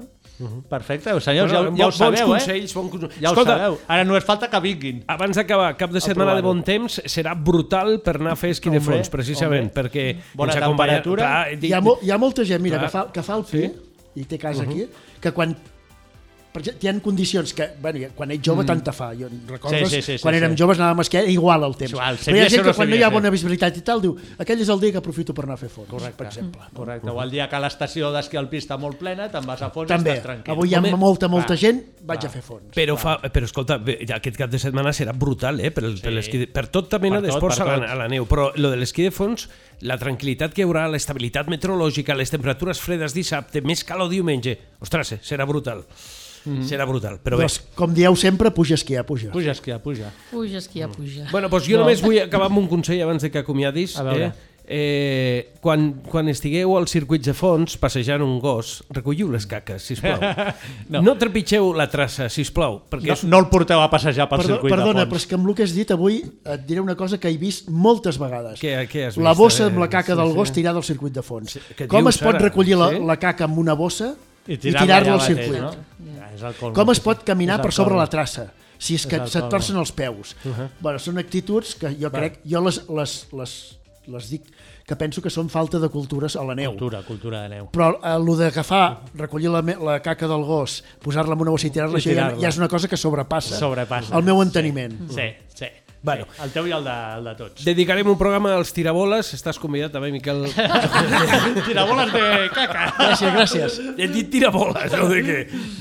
[0.68, 3.14] Perfecte, senyors, Bueno, ja, ja ho bons sabeu, consells, bons consells.
[3.16, 3.20] eh?
[3.22, 3.78] Ja ho Escolta, sabeu.
[3.88, 5.00] Ara només falta que vinguin.
[5.10, 8.70] Abans d'acabar, cap de setmana de bon temps serà brutal per anar a fer esquí
[8.70, 9.82] de fons, precisament, hombre.
[9.82, 11.22] perquè Bona temperatura.
[11.24, 12.90] Clar, di- Hi ha, mo hi ha molta gent, mira, Clar.
[12.90, 13.64] que fa, que fa el pi,
[14.20, 14.86] i té casa aquí,
[15.20, 15.56] que quan
[16.52, 18.66] per exemple, hi ha condicions que, bueno, quan ets jove, mm.
[18.68, 19.10] tant te fa.
[19.16, 20.40] Jo recordes, Sí, sí, sí, sí, quan sí.
[20.42, 21.92] érem joves anàvem a esquiar, igual el temps.
[21.96, 24.02] Igual, Però hi ha gent que no quan no hi ha bona visibilitat i tal,
[24.04, 26.16] diu, aquell és el dia que aprofito per anar a fer fons, Correcte.
[26.18, 26.60] per exemple.
[26.76, 27.08] Correcte.
[27.10, 29.94] O el dia que l'estació d'esquí alpí està molt plena, te'n vas a fons i
[29.94, 30.52] També, estàs tranquil.
[30.54, 32.30] avui hi ha Home, molta, molta clar, gent, vaig clar.
[32.30, 32.68] a fer fons.
[32.76, 35.70] Però, fa, però escolta, bé, aquest cap de setmana serà brutal, eh?
[35.70, 38.26] Per, el, per, l'esquí de- per tota mena tot, d'esports a, la, a la neu.
[38.28, 39.48] Però lo de l'esquí de fons,
[39.80, 45.12] la tranquil·litat que hi haurà, l'estabilitat meteorològica, les temperatures fredes dissabte, més calor diumenge, ostres,
[45.16, 45.84] eh, serà brutal.
[46.66, 47.44] Serà brutal, però bé.
[47.46, 49.30] Doncs, com dieu sempre, puja a esquiar, puja.
[49.30, 50.10] Puja a esquiar, puja.
[50.30, 51.28] Puja, esquiar, puja.
[51.30, 51.84] Bueno, doncs jo No.
[51.84, 53.96] només vull acabar amb un consell abans de que acomiadis.
[53.98, 54.26] A veure.
[54.26, 54.32] Eh?
[54.74, 60.20] Eh, quan, quan estigueu als circuits de fons passejant un gos, recolliu les caques, sisplau.
[60.22, 60.44] No.
[60.88, 61.02] no.
[61.02, 63.24] no trepitgeu la traça, sisplau, perquè No, és...
[63.28, 65.22] no el porteu a passejar pel Perdó, circuit perdona, de però fons.
[65.22, 67.68] és que amb el que has dit avui et diré una cosa que he vist
[67.68, 68.62] moltes vegades.
[68.62, 69.42] Què, què has la vist?
[69.42, 70.36] bossa A amb la caca sí, del sí.
[70.40, 71.58] gos tirada al circuit de fons.
[71.76, 72.44] què Com dius, es pot ara?
[72.46, 73.02] recollir la, Sí?
[73.12, 74.14] la caca amb una bossa
[74.46, 75.60] I tirar-la allà al circuit?
[75.60, 75.70] no?
[76.16, 76.74] Ja, és el colmo.
[76.74, 78.02] Com es pot caminar per sobre colmo.
[78.02, 78.48] la traça?
[78.82, 80.34] Si és És que el se't torcen els peus.
[80.80, 84.48] bueno, són actituds que jo crec, jo les, les, les les dic
[84.86, 86.72] que penso que són falta de cultures a la neu.
[86.74, 87.68] Cultura, cultura de neu.
[87.70, 91.70] Però eh, el d'agafar, recollir la, la caca del gos, posar-la en una bossa i
[91.70, 94.16] tirar-la, I això ja, ja és una cosa que sobrepassa, Sobrepassa.
[94.18, 94.96] el meu enteniment.
[95.14, 95.70] Sí, sí.
[96.02, 96.24] Bueno.
[96.34, 97.64] Sí, el teu i el de, el de tots.
[97.64, 99.28] Dedicarem un programa als tiraboles.
[99.36, 100.40] Estàs convidat també, Miquel.
[101.66, 102.24] Tiraboles de
[102.54, 102.86] caca.
[102.98, 103.76] Gràcies, gràcies.
[103.98, 105.36] He dit tiraboles, no de què.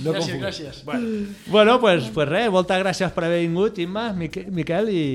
[0.05, 0.43] No gràcies, confonguis.
[0.43, 0.83] gràcies.
[0.85, 1.25] Bueno.
[1.47, 5.05] Bueno, pues, pues res, moltes gràcies per haver vingut, Imma, Mique- Miquel, i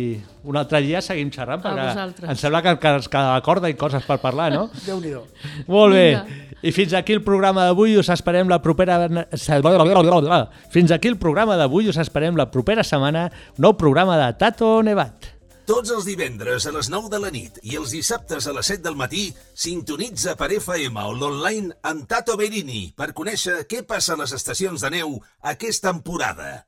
[0.47, 2.31] un altre dia seguim xerrant, A perquè vosaltres.
[2.31, 4.69] em sembla que, que ens cada corda i coses per parlar, no?
[4.87, 5.25] Déu-n'hi-do.
[5.69, 6.07] Molt bé.
[6.17, 6.43] Vinga.
[6.63, 8.97] I fins aquí el programa d'avui, us esperem la propera...
[10.73, 13.29] Fins aquí el programa d'avui, us esperem la propera setmana,
[13.61, 15.37] nou programa de Tato Nevat.
[15.67, 18.85] Tots els divendres a les 9 de la nit i els dissabtes a les 7
[18.85, 24.21] del matí sintonitza per FM o l'online amb Tato Berini per conèixer què passa a
[24.23, 26.63] les estacions de neu aquesta temporada.